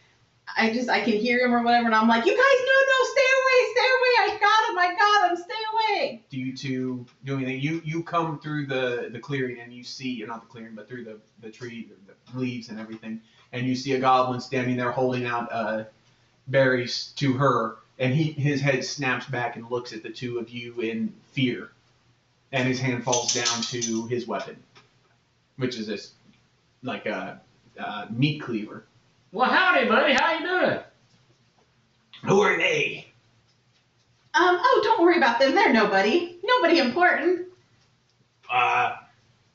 [0.57, 3.09] I just I can hear him or whatever, and I'm like, you guys, no, no,
[3.12, 4.14] stay away, stay away.
[4.20, 4.78] I got him.
[4.78, 5.38] I got him.
[5.38, 6.22] Stay away.
[6.30, 7.59] do you two do anything?
[7.59, 11.03] You you come through the the clearing and you see, not the clearing, but through
[11.03, 15.26] the the tree, the leaves and everything, and you see a goblin standing there holding
[15.26, 15.84] out uh,
[16.47, 20.49] berries to her, and he his head snaps back and looks at the two of
[20.49, 21.72] you in fear,
[22.52, 24.58] and his hand falls down to his weapon,
[25.58, 26.14] which is this
[26.84, 27.39] like a,
[27.80, 28.86] uh meat cleaver.
[29.32, 30.14] Well, howdy, buddy.
[30.14, 30.80] How you doing?
[32.26, 33.08] Who are they?
[34.34, 35.56] Um, oh, don't worry about them.
[35.56, 36.38] They're nobody.
[36.43, 37.47] Nobody important.
[38.52, 38.95] Uh,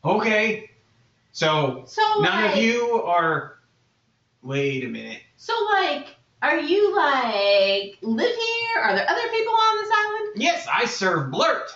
[0.05, 0.71] okay.
[1.33, 3.59] So So none like, of you are.
[4.43, 5.21] Wait a minute.
[5.37, 8.83] So like, are you like live here?
[8.83, 10.29] Are there other people on this island?
[10.37, 11.71] Yes, I serve Blurt.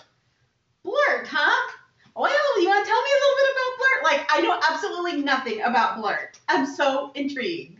[0.82, 1.72] Blurt, huh?
[2.16, 4.02] Well, you want to tell me a little bit about Blurt?
[4.04, 6.38] Like, I know absolutely nothing about Blurt.
[6.48, 7.78] I'm so intrigued.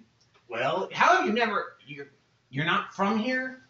[0.49, 1.77] Well, how have you never?
[1.87, 2.09] You're
[2.51, 3.61] you're not from here?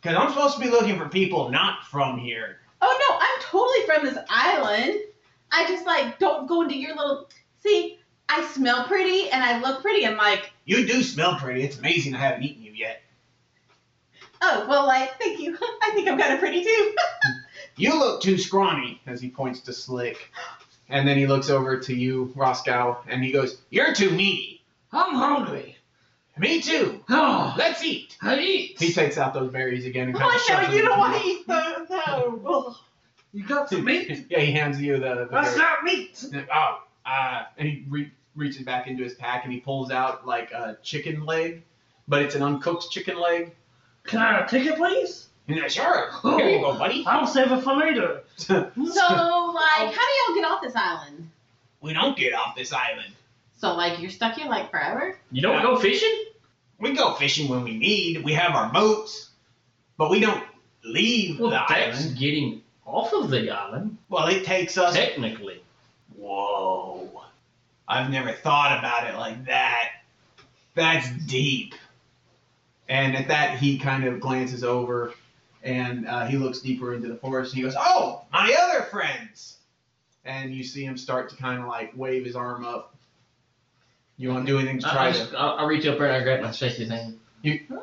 [0.00, 2.58] Because I'm supposed to be looking for people not from here.
[2.80, 5.00] Oh no, I'm totally from this island.
[5.50, 7.28] I just like don't go into your little.
[7.62, 7.98] See,
[8.28, 10.06] I smell pretty and I look pretty.
[10.06, 11.62] I'm like, You do smell pretty.
[11.62, 13.02] It's amazing I haven't eaten you yet.
[14.40, 15.56] oh well, like thank you.
[15.60, 16.94] I think I'm kind of pretty too.
[17.78, 20.30] You look too scrawny, as he points to Slick.
[20.88, 24.62] And then he looks over to you, Roscoe, and he goes, You're too meaty.
[24.90, 25.76] I'm hungry.
[26.38, 27.02] Me too.
[27.10, 28.16] Oh, Let's eat.
[28.22, 28.76] I eat.
[28.78, 31.20] He takes out those berries again and oh, kind of shoves them you don't want
[31.20, 32.40] to eat the no.
[32.46, 32.76] Ugh.
[33.32, 34.26] You got some meat?
[34.30, 35.58] yeah, he hands you the, the That's berries.
[35.58, 36.46] not meat.
[36.54, 40.52] Oh, uh, and he re- reaches back into his pack and he pulls out like
[40.52, 41.64] a chicken leg,
[42.06, 43.52] but it's an uncooked chicken leg.
[44.04, 45.27] Can I have a ticket, please?
[45.48, 46.10] Yeah, sure.
[46.22, 47.04] Here you go, buddy.
[47.06, 48.20] I'll save it for later.
[48.38, 51.30] So, like, how do y'all get off this island?
[51.80, 53.12] we don't get off this island.
[53.56, 55.16] So, like, you're stuck here like forever?
[55.32, 55.62] You don't Yeah.
[55.62, 56.24] go fishing?
[56.78, 58.22] We go fishing when we need.
[58.24, 59.30] We have our boats,
[59.96, 60.42] but we don't
[60.84, 61.72] leave Well, the that's
[62.04, 62.18] island.
[62.18, 64.94] getting off of the island, Well, it takes us.
[64.94, 65.60] technically.
[66.16, 67.22] Whoa.
[67.88, 69.90] I've never thought about it like that.
[70.74, 71.74] That's deep.
[72.88, 75.12] And at that, he kind of glances over
[75.62, 77.52] and uh, he looks deeper into the forest.
[77.52, 79.56] And he goes, Oh, my other friends.
[80.24, 82.94] And you see him start to kind of like wave his arm up.
[84.16, 85.18] You want to do anything to try I, to.
[85.18, 87.18] just- I, I reach up there and I grab my shake his hand.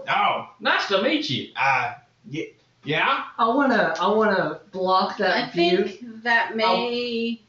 [0.10, 1.52] Oh, Nice to meet you.
[1.58, 1.94] uh,
[2.32, 2.50] y-
[2.84, 3.24] yeah?
[3.38, 5.86] I wanna, I wanna block that I view.
[5.88, 7.40] think that may,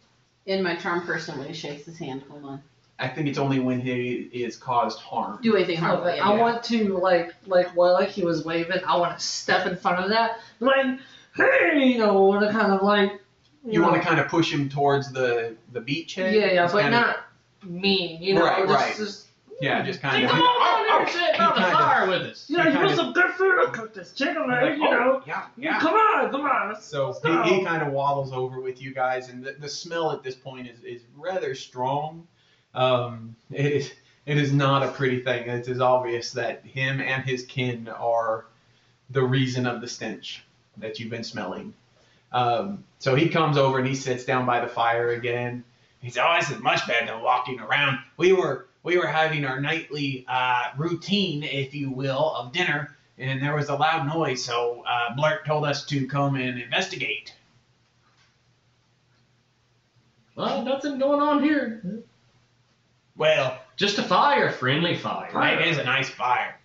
[0.46, 2.22] in my charm person, when he shakes his hand.
[2.30, 2.62] Hold on.
[2.98, 5.38] I think it's only when he is caused harm.
[5.42, 6.06] Do anything harmful.
[6.08, 6.28] Okay, yeah.
[6.30, 9.76] I want to like, like while like he was waving, I want to step in
[9.76, 10.98] front of that, like,
[11.34, 13.20] hey, you know, want to kind of like,
[13.66, 16.32] You want to kind of push him towards the, the beachhead?
[16.32, 17.16] yeah, yeah, It's but kinda- not
[17.64, 18.96] mean, you know, Right, just, right.
[18.96, 19.26] just
[19.60, 20.30] Yeah, just Hey, kind of.
[20.30, 22.46] come on oh, down here and oh, sit by the kinda- fire with us.
[22.48, 23.58] yeah, You you want kinda- some good food?
[23.60, 25.22] I'll cook this chicken leg, you know.
[25.26, 25.72] Yeah, Yeah.
[25.72, 25.80] yeah.
[25.80, 26.68] Come on, come on.
[26.72, 30.12] Let's, So he, he kind of waddles over with you guys, and the, the smell
[30.12, 32.26] at this point is, is rather strong.
[32.76, 33.92] Um, it is
[34.26, 35.48] it is not a pretty thing.
[35.48, 38.46] It is obvious that him and his kin are
[39.10, 40.44] the reason of the stench
[40.76, 41.74] that you've been smelling.
[42.32, 45.64] Um, so he comes over and he sits down by the fire again.
[46.00, 47.98] He says, "Oh, this is much better than walking around.
[48.16, 53.42] We were we were having our nightly uh, routine, if you will, of dinner." and
[53.42, 57.34] there was a loud noise, so uh, Blurt told us to come and investigate.
[60.34, 62.02] Well, nothing going on here.
[63.16, 65.30] Well, Just a fire, friendly fire.
[65.60, 66.58] it is a nice fire.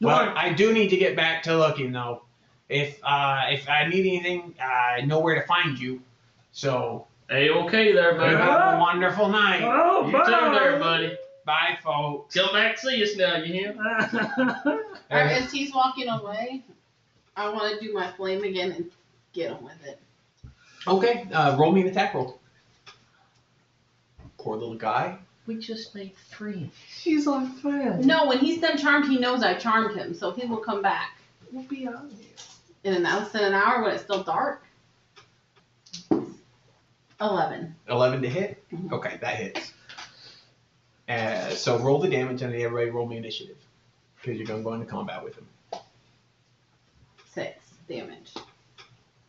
[0.00, 2.22] Well, want- I do need to get back to looking though.
[2.68, 6.02] If uh, if I need anything, I know where to find you.
[6.52, 8.36] So Hey, okay there, buddy.
[8.36, 9.62] have a wonderful night.
[9.62, 10.24] Oh, You bye.
[10.24, 11.16] too there, buddy.
[11.44, 12.34] Bye, folks.
[12.34, 13.74] Come back see us now, you hear?
[15.08, 16.64] Or as he's walking away,
[17.36, 18.90] I want to do my flame again and
[19.32, 20.00] get him with it.
[20.88, 22.40] Okay, uh, roll me an attack roll.
[24.38, 25.16] Poor little guy.
[25.46, 26.70] We just made three.
[26.88, 28.04] She's our friend.
[28.04, 31.18] No, when he's done charmed, he knows I charmed him, so he will come back.
[31.52, 32.26] We'll be out here.
[32.84, 34.64] In an less in an hour when it's still dark.
[37.20, 37.74] Eleven.
[37.88, 38.62] 11 to hit?
[38.70, 38.92] Mhm.
[38.92, 39.72] Okay, that hits.
[41.08, 43.56] Uh, so roll the damage and then everybody roll me initiative.
[44.16, 45.46] Because you're going to go into combat with him.
[47.32, 48.34] Six damage.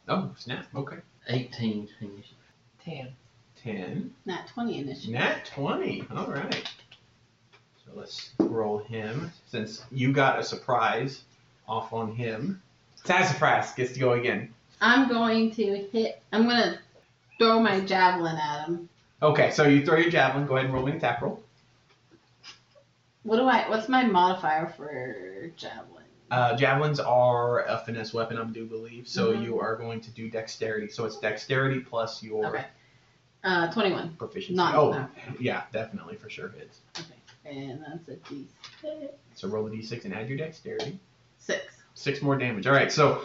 [0.07, 0.65] Oh, snap.
[0.75, 0.97] Okay.
[1.27, 2.33] 18 initiative.
[2.83, 3.15] Ten.
[3.75, 4.13] 10.
[4.25, 5.11] Not twenty initiative.
[5.11, 6.05] Nat 20.
[6.15, 6.69] All right.
[7.85, 9.31] So let's roll him.
[9.47, 11.23] Since you got a surprise
[11.67, 12.61] off on him,
[13.03, 14.53] Sassafras gets to go again.
[14.79, 16.21] I'm going to hit.
[16.31, 16.79] I'm gonna
[17.37, 18.89] throw my javelin at him.
[19.21, 20.45] Okay, so you throw your javelin.
[20.45, 21.41] Go ahead and roll me an attack roll.
[23.23, 23.69] What do I?
[23.69, 26.03] What's my modifier for javelin?
[26.29, 29.07] Uh, javelins are a finesse weapon, I do believe.
[29.07, 29.43] So Mhm.
[29.43, 30.89] you are going to do dexterity.
[30.89, 32.65] So it's dexterity plus your Okay.
[33.43, 34.15] Uh, twenty-one.
[34.17, 34.55] proficiency.
[34.55, 35.07] Not- oh, no.
[35.39, 36.79] yeah, definitely for sure hits.
[37.45, 39.09] And that's a d6.
[39.35, 40.99] So roll the d6 and add your dexterity.
[41.39, 41.61] Six.
[41.93, 42.67] Six more damage.
[42.67, 43.21] All right, so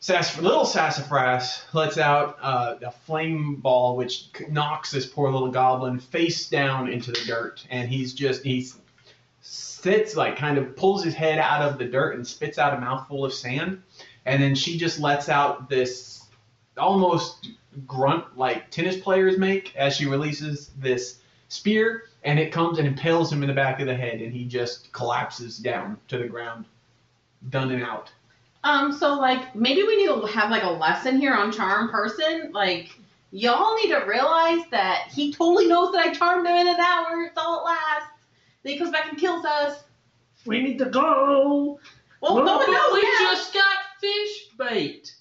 [0.00, 5.50] Sass- little Sassafras lets out uh, a flame ball, which c- knocks this poor little
[5.50, 8.76] goblin face down into the dirt, and he's just he's
[9.40, 12.80] sits like kind of pulls his head out of the dirt and spits out a
[12.80, 13.82] mouthful of sand,
[14.26, 16.24] and then she just lets out this
[16.76, 17.48] almost
[17.86, 21.18] grunt like tennis players make as she releases this
[21.48, 24.44] spear, and it comes and impales him in the back of the head, and he
[24.44, 26.64] just collapses down to the ground,
[27.50, 28.10] done and out.
[28.64, 32.50] Um, so like maybe we need to have like a lesson here on charm person.
[32.52, 32.98] Like
[33.30, 37.22] y'all need to realize that he totally knows that I charmed him in an hour.
[37.22, 38.10] It's all it lasts.
[38.62, 39.84] Then he comes back and kills us.
[40.44, 41.78] We need to go.
[42.20, 43.18] Well, Well, no one knows we that.
[43.32, 45.14] just got fish bait.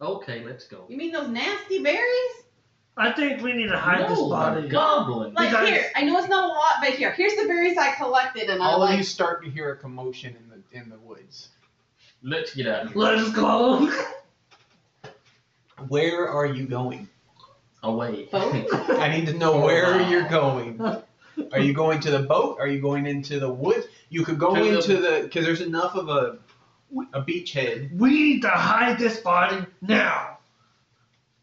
[0.00, 0.84] Okay, let's go.
[0.88, 2.30] You mean those nasty berries?
[2.96, 4.62] I think we need to hide this No, body.
[4.62, 5.32] the goblin.
[5.34, 7.92] Like guys- here, I know it's not a lot, but here, here's the berries I
[7.94, 8.98] collected, and I All of like.
[8.98, 11.48] you start to hear a commotion in the in the woods.
[12.22, 12.96] Let's get out of here.
[13.02, 13.92] Let's go.
[15.88, 17.08] Where are you going?
[17.84, 18.24] Away.
[18.32, 18.66] Boat?
[18.90, 20.10] I need to know For where while.
[20.10, 20.80] you're going.
[21.52, 22.58] Are you going to the boat?
[22.58, 23.86] Are you going into the woods?
[24.08, 26.38] You could go To the- into the because there's enough of a
[27.12, 27.96] a beachhead.
[27.96, 30.38] we need to hide this body now.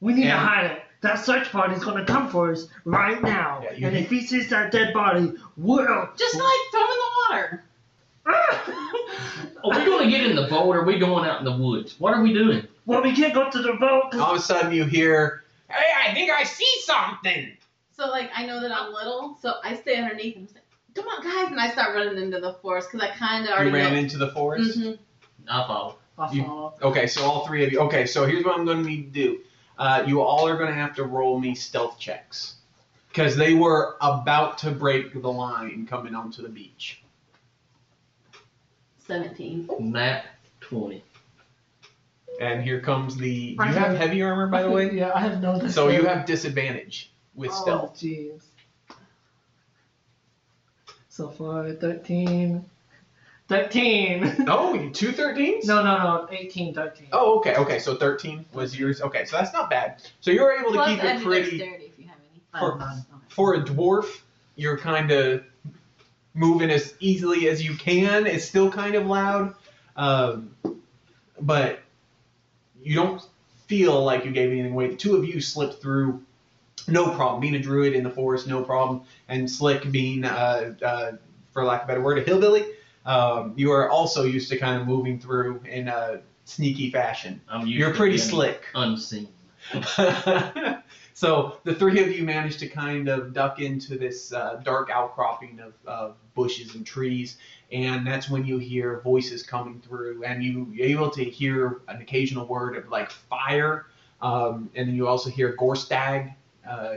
[0.01, 0.81] We need to hide it.
[1.01, 3.61] That search party's gonna come for us right now.
[3.63, 7.11] Yeah, you- and if he sees that dead body, we'll Just like throw in the
[7.29, 7.63] water.
[9.63, 11.95] Are we gonna get in the boat or are we going out in the woods?
[11.99, 12.67] What are we doing?
[12.87, 15.91] well, we can't go to the boat 'cause- All of a sudden, you hear, "Hey,
[16.09, 17.55] I think I see something."
[17.95, 20.63] So like I know that I'm little, so I stay underneath and I'm like,
[20.95, 23.69] "Come on, guys!" and I start running into the forest because I kind of already
[23.69, 23.99] You ran know.
[23.99, 24.79] into the forest.
[24.79, 24.97] Mhm.
[25.49, 25.95] I follow.
[26.17, 26.77] I You- fall.
[26.81, 27.79] Okay, so all three of you.
[27.81, 29.39] Okay, so here's what I'm going to need to do.
[29.77, 32.55] Uh, you all are going to have to roll me stealth checks
[33.09, 37.01] because they were about to break the line coming onto the beach.
[39.05, 39.67] Seventeen.
[39.79, 40.23] Nat
[40.61, 41.03] 20.
[42.41, 43.29] And here comes the.
[43.29, 44.91] You I have have- heavy armor, by the way.
[44.93, 45.67] Yeah, I have no.
[45.67, 47.91] So you have disadvantage with stealth.
[47.93, 48.41] Oh, jeez.
[51.09, 52.65] So far, 13.
[53.47, 54.45] 13.
[54.47, 55.65] Oh, you two 13s?
[55.65, 56.27] no, no, no.
[56.31, 57.07] 18, 13.
[57.11, 57.79] Oh, okay, okay.
[57.79, 59.01] So 13 was yours.
[59.01, 60.01] Okay, so that's not bad.
[60.21, 61.57] So you were able to Plus keep it pretty.
[61.57, 62.41] dexterity if you have any.
[62.59, 64.21] For- have for a dwarf,
[64.55, 65.43] you're kind of
[66.33, 68.25] moving as easily as you can.
[68.27, 69.53] It's still kind of loud,
[69.95, 70.55] um,
[71.39, 71.79] but
[72.81, 73.21] you don't
[73.67, 74.89] feel like you gave anything away.
[74.89, 76.23] The two of you slipped through,
[76.87, 77.41] no problem.
[77.41, 79.03] Being a druid in the forest, no problem.
[79.27, 81.11] And Slick being, uh, uh,
[81.51, 82.65] for lack of a better word, a hillbilly,
[83.06, 87.41] um, you are also used to kind of moving through in a sneaky fashion.
[87.66, 88.66] You're pretty slick.
[88.74, 89.28] Unseen.
[91.14, 95.60] so the three of you managed to kind of duck into this uh, dark outcropping
[95.60, 97.38] of, of bushes and trees,
[97.72, 102.01] and that's when you hear voices coming through, and you, you're able to hear an
[102.01, 103.88] occasional word of like fire,
[104.22, 106.34] um, and then you also hear Gorstag,
[106.70, 106.95] uh,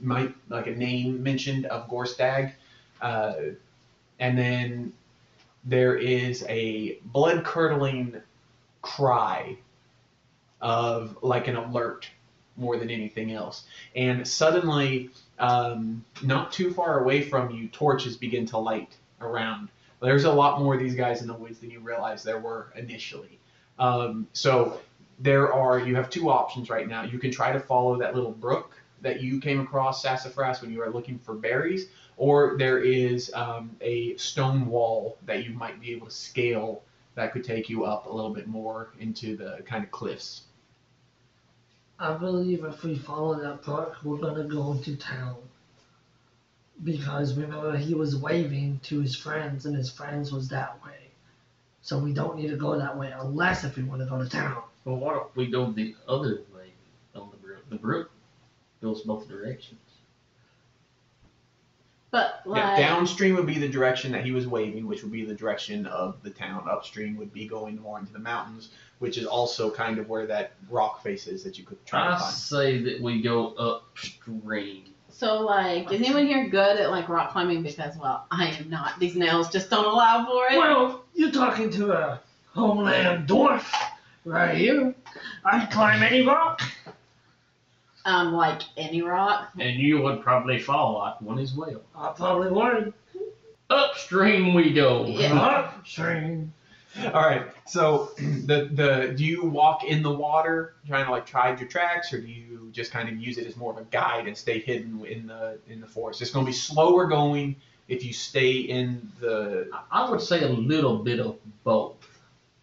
[0.00, 2.52] might like a name mentioned of Gorstag,
[3.00, 3.34] uh,
[4.18, 4.92] and then
[5.66, 8.22] there is a blood curdling
[8.82, 9.58] cry
[10.60, 12.08] of like an alert
[12.56, 13.64] more than anything else.
[13.94, 19.68] And suddenly, um, not too far away from you, torches begin to light around.
[20.00, 22.72] There's a lot more of these guys in the woods than you realize there were
[22.76, 23.38] initially.
[23.78, 24.80] Um, so
[25.18, 27.04] there are you have two options right now.
[27.04, 30.78] You can try to follow that little brook that you came across sassafras when you
[30.78, 35.92] were looking for berries, or there is um, a stone wall that you might be
[35.92, 36.82] able to scale
[37.14, 40.42] that could take you up a little bit more into the kind of cliffs.
[41.98, 45.36] I believe if we follow that brook, we're gonna go into town.
[46.84, 51.10] Because remember, he was waving to his friends, and his friends was that way.
[51.80, 54.28] So we don't need to go that way unless if we want to go to
[54.28, 54.62] town.
[54.84, 56.72] Well, why don't we go the other way
[57.14, 57.70] on the brook?
[57.70, 58.10] The brook
[58.82, 59.80] goes both directions.
[62.10, 65.24] But like Yeah, downstream would be the direction that he was waving, which would be
[65.24, 66.66] the direction of the town.
[66.70, 68.68] Upstream would be going more into the mountains,
[69.00, 72.14] which is also kind of where that rock face is that you could try to
[72.14, 72.32] I find.
[72.34, 74.84] say that we go upstream.
[75.08, 77.62] so like is anyone here good at like rock climbing?
[77.62, 78.98] Because well, I am not.
[79.00, 80.58] These nails just don't allow for it.
[80.58, 82.20] Well, you're talking to a
[82.54, 83.66] homeland dwarf
[84.24, 84.94] right here.
[85.44, 86.62] I can climb any rock.
[88.06, 89.50] Um, like any rock.
[89.58, 91.82] And you would probably fall like one as well.
[91.94, 92.94] I probably would.
[93.68, 95.06] Upstream we go.
[95.06, 95.34] Yeah.
[95.76, 96.52] Upstream.
[97.06, 97.46] All right.
[97.66, 102.12] So the the do you walk in the water trying to like hide your tracks,
[102.12, 104.60] or do you just kind of use it as more of a guide and stay
[104.60, 106.22] hidden in the in the forest?
[106.22, 107.56] It's going to be slower going
[107.88, 111.96] if you stay in the I would say a little bit of both.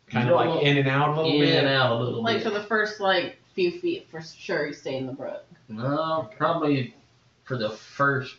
[0.08, 1.50] kind of like in and out a little in bit.
[1.50, 2.46] In and out a little Like bit.
[2.46, 5.46] Like for the first like few feet, for sure you stay in the brook.
[5.70, 6.96] No, probably
[7.44, 8.36] for the first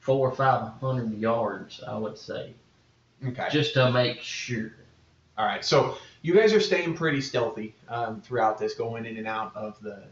[0.00, 2.54] four or five hundred yards, I would say,
[3.26, 3.48] Okay.
[3.50, 4.72] just to make sure.
[5.38, 9.26] All right, so you guys are staying pretty stealthy um, throughout this, going in and
[9.26, 10.02] out of the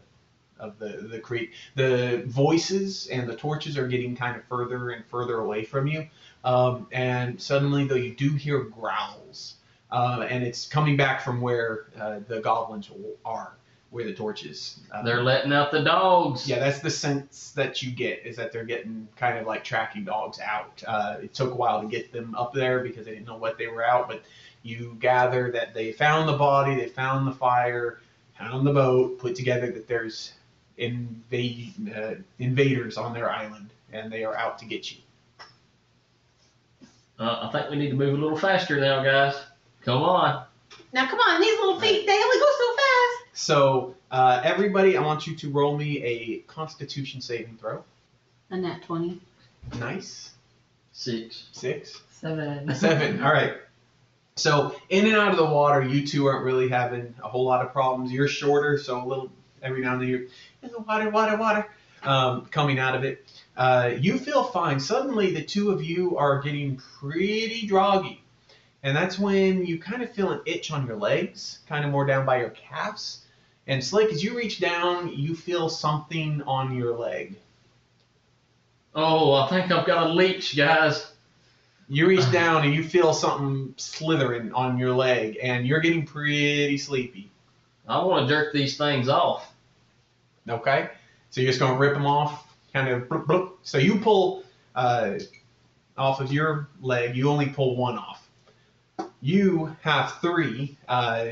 [0.59, 1.51] of the the creek.
[1.75, 6.07] The voices and the torches are getting kind of further and further away from you,
[6.43, 9.55] um, and suddenly, though, you do hear growls,
[9.91, 12.89] uh, and it's coming back from where uh, the goblins
[13.25, 13.53] are,
[13.91, 14.79] where the torches.
[14.91, 16.47] Uh, They're letting out the dogs.
[16.47, 20.05] yeah, that's the sense that you get is that they're getting kind of like tracking
[20.05, 20.81] dogs out.
[20.87, 23.57] Uh, it took a while to get them up there because they didn't know what
[23.57, 24.23] they were out, but
[24.63, 27.99] you gather that they found the body, they found the fire,
[28.37, 30.33] found the boat, put together that there's
[30.77, 34.99] invade, uh, invaders on their island and they are out to get you.
[37.19, 39.35] Uh, I think we need to move a little faster now, guys.
[39.83, 40.45] Come on.
[40.93, 43.39] Now come on, these little feet, they only go so fast.
[43.39, 47.83] So uh, everybody, I want you to roll me a Constitution saving throw.
[48.49, 49.21] A nat twenty.
[49.79, 50.31] Nice.
[50.91, 51.47] Six.
[51.53, 52.01] Six.
[52.11, 52.75] Seven.
[52.75, 53.23] Seven.
[53.23, 53.53] All right.
[54.35, 57.65] So in and out of the water, you two aren't really having a whole lot
[57.65, 58.11] of problems.
[58.11, 59.29] You're shorter, so a little
[59.61, 60.21] every now and then you're
[60.63, 61.67] in the water, water, water,
[62.03, 63.25] um, coming out of it.
[63.55, 64.79] Uh, you feel fine.
[64.79, 68.19] Suddenly, the two of you are getting pretty droggy.
[68.83, 72.05] And that's when you kind of feel an itch on your legs, kind of more
[72.05, 73.25] down by your calves.
[73.67, 77.35] And Slick, as you reach down, you feel something on your leg.
[78.95, 81.11] Oh, I think I've got a leech, guys.
[81.87, 86.77] You reach down and you feel something slithering on your leg, and you're getting pretty
[86.77, 87.29] sleepy.
[87.87, 89.53] I want to jerk these things off.
[90.49, 90.89] Okay,
[91.29, 93.03] so you're just gonna rip them off, kind of.
[93.03, 93.51] Bloop, bloop.
[93.63, 95.19] So you pull uh,
[95.97, 97.15] off of your leg.
[97.15, 98.20] You only pull one off.
[99.21, 101.25] You have three uh,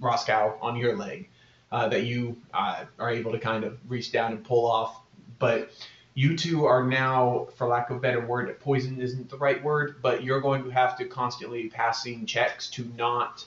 [0.00, 1.28] Roscow on your leg
[1.70, 5.00] uh, that you uh, are able to kind of reach down and pull off,
[5.38, 5.70] but
[6.14, 9.96] you two are now, for lack of a better word, poison isn't the right word,
[10.02, 13.46] but you're going to have to constantly be passing checks to not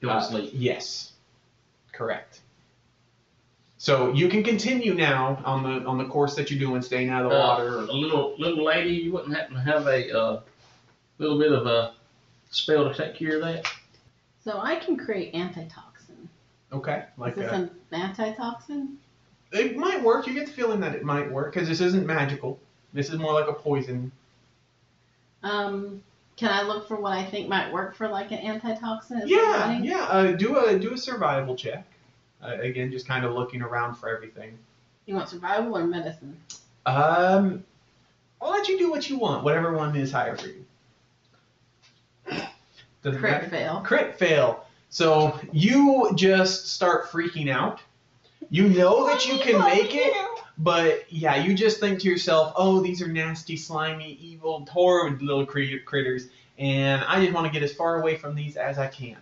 [0.00, 0.50] Go uh, sleep.
[0.52, 1.12] Yes,
[1.92, 2.40] correct.
[3.78, 7.24] So you can continue now on the on the course that you're doing, staying out
[7.24, 7.76] of the Uh, water.
[7.78, 10.40] a little little lady, you wouldn't happen to have a uh,
[11.18, 11.91] little bit of a
[12.52, 13.66] spell to take care of that?
[14.44, 16.28] So I can create antitoxin.
[16.72, 18.98] Okay, like Is this uh, an antitoxin?
[19.52, 20.26] it might work.
[20.26, 22.58] You get the feeling that it might work because this isn't magical.
[22.92, 24.12] This is more like a poison.
[25.42, 26.02] Um,
[26.36, 29.22] can I look for what I think might work for like an antitoxin?
[29.22, 30.04] Is Yeah, yeah.
[30.04, 31.84] Uh, do a do a survival check.
[32.42, 34.58] Uh, again, just kind of looking around for everything.
[35.06, 36.36] You want survival or medicine?
[36.86, 37.64] Um,
[38.40, 39.44] I'll let you do what you want.
[39.44, 40.64] Whatever one is higher for you.
[43.02, 43.48] Doesn't Crit matter.
[43.48, 43.80] fail.
[43.84, 44.66] Crit fail.
[44.90, 47.80] So you just start freaking out.
[48.50, 50.14] You know that you can make it,
[50.58, 55.46] but yeah, you just think to yourself, "Oh, these are nasty, slimy, evil, horrid little
[55.46, 56.26] crit- critters,
[56.58, 59.16] and I just want to get as far away from these as I can."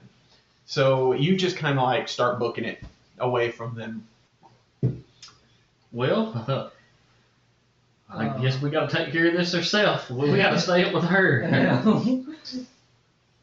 [0.67, 2.83] So you just kind of like start booking it
[3.19, 4.07] away from them.
[5.93, 6.73] Well,
[8.11, 10.11] I guess um, we got to take care of this ourselves.
[10.11, 11.43] We got to stay up with her.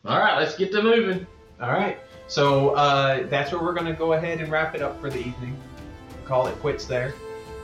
[0.07, 1.27] All right, let's get to moving.
[1.61, 1.99] All right.
[2.27, 5.19] So uh, that's where we're going to go ahead and wrap it up for the
[5.19, 5.57] evening.
[6.23, 7.13] Call it quits there.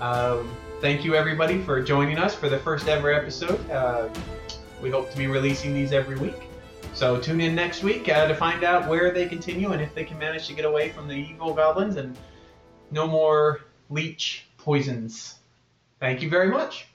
[0.02, 3.70] Um, thank you, everybody, for joining us for the first ever episode.
[3.70, 4.10] Uh,
[4.82, 6.50] we hope to be releasing these every week.
[6.94, 10.04] So tune in next week uh, to find out where they continue and if they
[10.04, 12.18] can manage to get away from the evil goblins and
[12.92, 15.36] no more leech poisons.
[16.02, 16.88] Thank you very much.